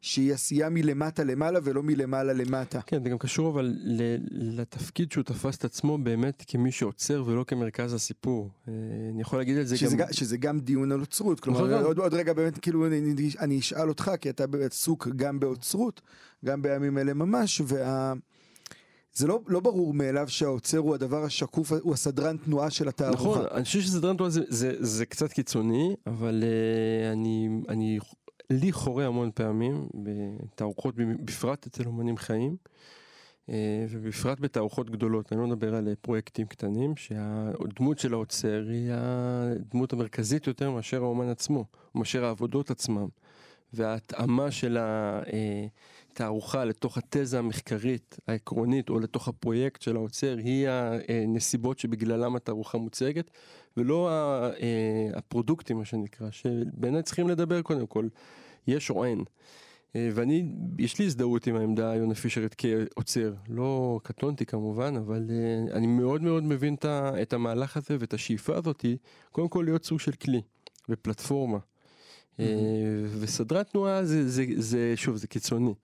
שהיא 0.00 0.34
עשייה 0.34 0.68
מלמטה 0.68 1.24
למעלה 1.24 1.58
ולא 1.62 1.82
מלמעלה 1.82 2.32
למטה. 2.32 2.80
כן, 2.80 3.02
זה 3.02 3.08
גם 3.08 3.18
קשור 3.18 3.50
אבל 3.50 3.76
לתפקיד 4.30 5.12
שהוא 5.12 5.24
תפס 5.24 5.56
את 5.56 5.64
עצמו 5.64 5.98
באמת 5.98 6.44
כמי 6.46 6.72
שעוצר 6.72 7.24
ולא 7.26 7.44
כמרכז 7.44 7.94
הסיפור. 7.94 8.50
אה, 8.68 8.72
אני 9.12 9.22
יכול 9.22 9.38
להגיד 9.38 9.56
את 9.56 9.68
זה 9.68 9.76
שזה, 9.76 9.96
גם... 9.96 10.06
גם... 10.06 10.12
שזה 10.12 10.36
גם 10.36 10.60
דיון 10.60 10.92
על 10.92 11.00
אוצרות, 11.00 11.40
נכון, 11.40 11.54
כלומר 11.54 11.74
נכון. 11.74 11.84
עוד, 11.86 11.98
עוד 11.98 12.14
רגע 12.14 12.32
באמת 12.32 12.58
כאילו 12.58 12.86
אני, 12.86 13.14
אני, 13.40 13.58
אשאל 13.58 13.88
אותך 13.88 14.10
כי 14.20 14.30
אתה 14.30 14.44
עסוק 14.66 15.08
גם 15.16 15.40
באוצרות, 15.40 16.00
גם 16.44 16.62
בימים 16.62 16.98
אלה 16.98 17.14
ממש, 17.14 17.62
וה... 17.64 18.12
זה 19.14 19.26
לא, 19.26 19.40
לא 19.46 19.60
ברור 19.60 19.94
מאליו 19.94 20.28
שהעוצר 20.28 20.78
הוא 20.78 20.94
הדבר 20.94 21.24
השקוף, 21.24 21.72
הוא 21.72 21.94
הסדרן 21.94 22.36
תנועה 22.36 22.70
של 22.70 22.88
התערוכה. 22.88 23.22
נכון, 23.22 23.46
אני 23.50 23.64
חושב 23.64 23.80
שסדרן 23.80 24.16
תנועה 24.16 24.30
זה, 24.30 24.40
זה, 24.48 24.72
זה 24.78 25.06
קצת 25.06 25.32
קיצוני, 25.32 25.96
אבל 26.06 26.42
uh, 26.42 27.12
אני, 27.12 27.48
אני, 27.68 27.98
לי 28.50 28.72
חורה 28.72 29.06
המון 29.06 29.30
פעמים 29.34 29.88
בתערוכות, 29.94 30.94
בפרט 30.96 31.66
אצל 31.66 31.86
אומנים 31.86 32.16
חיים, 32.16 32.56
uh, 33.46 33.50
ובפרט 33.90 34.40
בתערוכות 34.40 34.90
גדולות, 34.90 35.32
אני 35.32 35.40
לא 35.40 35.46
מדבר 35.46 35.74
על 35.74 35.88
אה, 35.88 35.92
פרויקטים 36.00 36.46
קטנים, 36.46 36.96
שהדמות 36.96 37.98
של 37.98 38.12
העוצר 38.12 38.64
היא 38.68 38.90
הדמות 38.92 39.92
המרכזית 39.92 40.46
יותר 40.46 40.70
מאשר 40.70 41.02
האומן 41.02 41.28
עצמו, 41.28 41.64
מאשר 41.94 42.24
העבודות 42.24 42.70
עצמם. 42.70 43.08
וההתאמה 43.72 44.50
של 44.50 44.78
התערוכה 46.12 46.64
לתוך 46.64 46.98
התזה 46.98 47.38
המחקרית 47.38 48.16
העקרונית 48.26 48.90
או 48.90 49.00
לתוך 49.00 49.28
הפרויקט 49.28 49.82
של 49.82 49.96
העוצר 49.96 50.36
היא 50.38 50.68
הנסיבות 50.68 51.78
שבגללם 51.78 52.36
התערוכה 52.36 52.78
מוצגת 52.78 53.30
ולא 53.78 54.10
אה, 54.10 54.50
הפרודוקטים 55.14 55.76
מה 55.76 55.84
שנקרא 55.84 56.30
שבאמת 56.30 57.04
צריכים 57.04 57.28
לדבר 57.28 57.62
קודם 57.62 57.86
כל 57.86 58.08
יש 58.66 58.90
או 58.90 59.04
אין. 59.04 59.24
אה, 59.96 60.10
ואני 60.14 60.44
יש 60.78 60.98
לי 60.98 61.04
הזדהות 61.04 61.46
עם 61.46 61.56
העמדה 61.56 61.94
יונה 61.94 62.14
פישרית 62.14 62.54
כעוצר 62.58 63.32
לא 63.48 64.00
קטונתי 64.02 64.46
כמובן 64.46 64.96
אבל 64.96 65.30
אה, 65.30 65.76
אני 65.76 65.86
מאוד 65.86 66.22
מאוד 66.22 66.44
מבין 66.44 66.76
את 67.22 67.32
המהלך 67.32 67.76
הזה 67.76 67.96
ואת 68.00 68.14
השאיפה 68.14 68.56
הזאתי 68.56 68.96
קודם 69.32 69.48
כל 69.48 69.62
להיות 69.64 69.84
סוג 69.84 70.00
של 70.00 70.12
כלי 70.12 70.40
ופלטפורמה. 70.88 71.58
אה, 72.40 72.44
וסדרת 73.20 73.70
תנועה 73.70 74.04
זה, 74.04 74.28
זה, 74.28 74.44
זה, 74.56 74.92
שוב, 74.96 75.16
זה 75.16 75.26
קיצוני. 75.26 75.74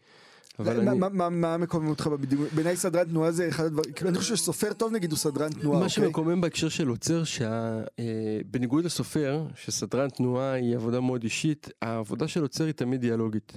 אבל 0.59 0.81
מה- 0.85 0.91
אני- 0.91 0.99
מה- 1.01 1.09
מה- 1.09 1.29
מה 1.31 1.57
מקומם 1.57 1.89
אותך 1.89 2.07
בדימוי? 2.07 2.49
בעיניי 2.55 2.77
סדרן 2.77 3.05
תנועה 3.05 3.33
זה 3.33 3.49
אחד 3.49 3.65
הדברים, 3.65 3.93
כאילו 3.93 4.11
אני 4.11 4.19
חושב 4.19 4.37
שסופר 4.37 4.73
טוב 4.73 4.93
נגיד 4.93 5.11
הוא 5.11 5.19
סדרן 5.19 5.51
תנועה, 5.51 5.79
מה 5.79 5.85
אוקיי? 5.87 5.89
שמקומם 6.05 6.41
בהקשר 6.41 6.69
של 6.69 6.89
עוצר, 6.89 7.23
שבניגוד 7.25 8.85
לסופר, 8.85 9.45
שסדרן 9.57 10.09
תנועה 10.11 10.53
היא 10.53 10.77
עבודה 10.77 11.01
מאוד 11.01 11.23
אישית, 11.23 11.69
העבודה 11.83 12.29
של 12.29 12.43
עוצר 12.43 12.65
היא 12.65 12.73
תמיד 12.73 13.01
דיאלוגית. 13.01 13.53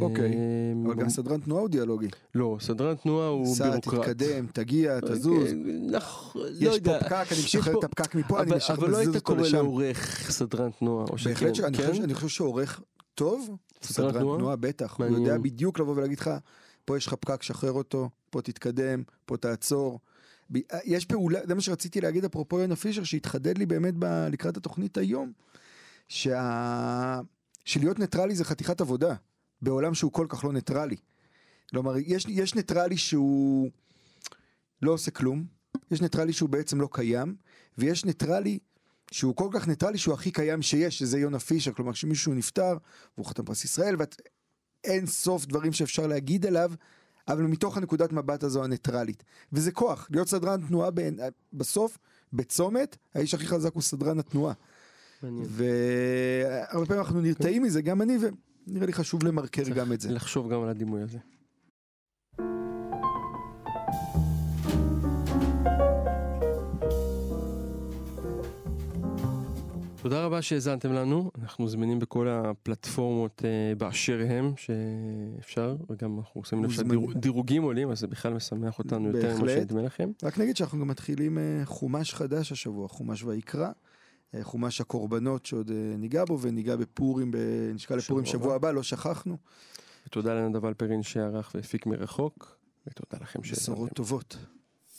אוקיי. 0.00 0.24
אה, 0.32 0.38
אבל 0.86 0.94
גם 0.94 1.08
סדרן 1.08 1.40
תנועה 1.40 1.60
הוא 1.60 1.68
דיאלוגי. 1.68 2.08
לא, 2.34 2.56
סדרן 2.60 2.94
תנועה 2.94 3.28
הוא 3.28 3.54
סע, 3.54 3.70
בירוקרט. 3.70 4.00
תתקדם, 4.08 4.46
תגיע, 4.52 5.00
תזוז. 5.00 5.46
אה, 5.46 5.52
נכון, 5.90 6.42
לא 6.42 6.48
יש 6.70 6.80
פה. 6.80 6.98
פקק, 7.00 7.12
אני 7.32 7.40
משחרר 7.44 7.78
את 7.78 7.84
הפקק 7.84 8.14
מפה, 8.14 8.40
אני 8.40 8.48
אבל- 8.48 8.56
משחרר, 8.56 8.76
אבל 8.76 8.90
לא 8.90 8.96
היית 8.96 9.08
אותו 9.08 9.20
קורא 9.20 9.40
לשם. 9.40 9.56
לעורך 9.56 10.30
סדרן 10.30 10.70
תנועה, 10.78 11.04
או 11.10 11.18
שכן? 11.18 11.30
בהחלט 11.32 11.76
כן? 11.76 12.02
אני 12.02 12.14
חושב 12.14 12.28
שעורך 12.28 12.80
טוב, 13.14 13.56
סדרן 13.84 14.12
תנועה? 14.38 14.56
בטח, 14.56 14.96
הוא. 14.96 15.06
יודע 15.18 15.38
בדיוק 15.38 15.78
לבוא 15.78 15.94
ולהגיד 15.96 16.18
לך, 16.18 16.30
פה 16.84 16.96
יש 16.96 17.06
לך 17.06 17.14
פקק, 17.14 17.42
שחרר 17.42 17.72
אותו, 17.72 18.10
פה 18.30 18.42
תתקדם, 18.42 19.02
פה 19.26 19.36
תעצור. 19.36 20.00
ב- 20.52 20.58
יש 20.84 21.04
פעולה, 21.04 21.40
זה 21.46 21.54
מה 21.54 21.60
שרציתי 21.60 22.00
להגיד 22.00 22.24
אפרופו 22.24 22.60
יונה 22.60 22.76
פישר, 22.76 23.04
שהתחדד 23.04 23.58
לי 23.58 23.66
באמת 23.66 23.94
ב- 23.98 24.26
לקראת 24.32 24.56
התוכנית 24.56 24.96
היום, 24.98 25.32
שה... 26.08 27.20
שלהיות 27.64 27.98
ניטרלי 27.98 28.34
זה 28.34 28.44
חתיכת 28.44 28.80
עבודה, 28.80 29.14
בעולם 29.62 29.94
שהוא 29.94 30.12
כל 30.12 30.26
כך 30.28 30.44
לא 30.44 30.52
ניטרלי. 30.52 30.96
כלומר, 31.70 31.94
יש, 32.06 32.26
יש 32.28 32.54
ניטרלי 32.54 32.96
שהוא 32.96 33.70
לא 34.82 34.92
עושה 34.92 35.10
כלום, 35.10 35.44
יש 35.90 36.00
ניטרלי 36.00 36.32
שהוא 36.32 36.48
בעצם 36.48 36.80
לא 36.80 36.88
קיים, 36.92 37.36
ויש 37.78 38.04
ניטרלי 38.04 38.58
שהוא 39.12 39.36
כל 39.36 39.48
כך 39.52 39.68
ניטרלי 39.68 39.98
שהוא 39.98 40.14
הכי 40.14 40.30
קיים 40.30 40.62
שיש, 40.62 40.98
שזה 40.98 41.18
יונה 41.18 41.38
פישר, 41.38 41.72
כלומר 41.72 41.92
שמישהו 41.92 42.34
נפטר, 42.34 42.76
והוא 43.16 43.26
חתן 43.26 43.44
פרס 43.44 43.64
ישראל, 43.64 43.96
ואין 44.84 45.06
סוף 45.06 45.46
דברים 45.46 45.72
שאפשר 45.72 46.06
להגיד 46.06 46.46
עליו, 46.46 46.72
אבל 47.28 47.42
מתוך 47.42 47.76
הנקודת 47.76 48.12
מבט 48.12 48.42
הזו 48.42 48.64
הניטרלית. 48.64 49.24
וזה 49.52 49.72
כוח, 49.72 50.08
להיות 50.10 50.28
סדרן 50.28 50.66
תנועה 50.66 50.90
בין, 50.90 51.18
בסוף, 51.52 51.98
בצומת, 52.32 52.96
האיש 53.14 53.34
הכי 53.34 53.46
חזק 53.46 53.74
הוא 53.74 53.82
סדרן 53.82 54.18
התנועה. 54.18 54.52
והרבה 55.22 56.86
פעמים 56.86 57.02
אנחנו 57.02 57.20
נרתעים 57.20 57.62
מזה, 57.62 57.82
גם 57.82 58.02
אני, 58.02 58.18
ונראה 58.66 58.86
לי 58.86 58.92
חשוב 58.92 59.24
למרקר 59.24 59.68
גם 59.68 59.92
את 59.92 60.00
זה. 60.00 60.10
לחשוב 60.10 60.52
גם 60.52 60.62
על 60.62 60.68
הדימוי 60.68 61.02
הזה. 61.02 61.18
תודה 70.02 70.24
רבה 70.24 70.42
שהאזנתם 70.42 70.92
לנו, 70.92 71.30
אנחנו 71.42 71.68
זמינים 71.68 71.98
בכל 71.98 72.28
הפלטפורמות 72.28 73.42
אה, 73.44 73.74
באשר 73.74 74.20
הם 74.28 74.52
שאפשר, 74.56 75.76
וגם 75.90 76.18
אנחנו 76.18 76.44
שמים 76.44 76.64
לב. 76.64 76.70
שהדירוגים 76.70 77.62
עולים, 77.62 77.90
אז 77.90 77.98
זה 77.98 78.06
בכלל 78.06 78.34
משמח 78.34 78.78
אותנו 78.78 79.06
יותר 79.08 79.28
ממה 79.28 79.40
בהחלט. 79.40 79.58
שנדמה 79.58 79.82
לכם. 79.82 80.10
רק 80.22 80.38
נגיד 80.38 80.56
שאנחנו 80.56 80.80
גם 80.80 80.88
מתחילים 80.88 81.38
אה, 81.38 81.60
חומש 81.64 82.14
חדש 82.14 82.52
השבוע, 82.52 82.88
חומש 82.88 83.24
ויקרא. 83.24 83.70
אה, 84.34 84.44
חומש 84.44 84.80
הקורבנות 84.80 85.46
שעוד 85.46 85.70
אה, 85.70 85.96
ניגע 85.98 86.24
בו 86.24 86.38
וניגע 86.40 86.76
בפורים, 86.76 87.30
ב- 87.30 87.36
נשקע 87.74 87.96
לפורים 87.96 88.24
שבוע 88.24 88.40
שבוע 88.40 88.54
הבא, 88.54 88.70
לא 88.70 88.82
שכחנו. 88.82 89.36
ותודה 90.06 90.34
לנדב 90.34 90.64
אלפרין 90.64 91.02
שערך 91.02 91.52
והפיק 91.54 91.86
מרחוק, 91.86 92.56
ותודה 92.86 93.18
לכם 93.22 93.42
שהאזנתם. 93.42 93.72
בשורות 93.72 93.92
טובות. 93.92 94.36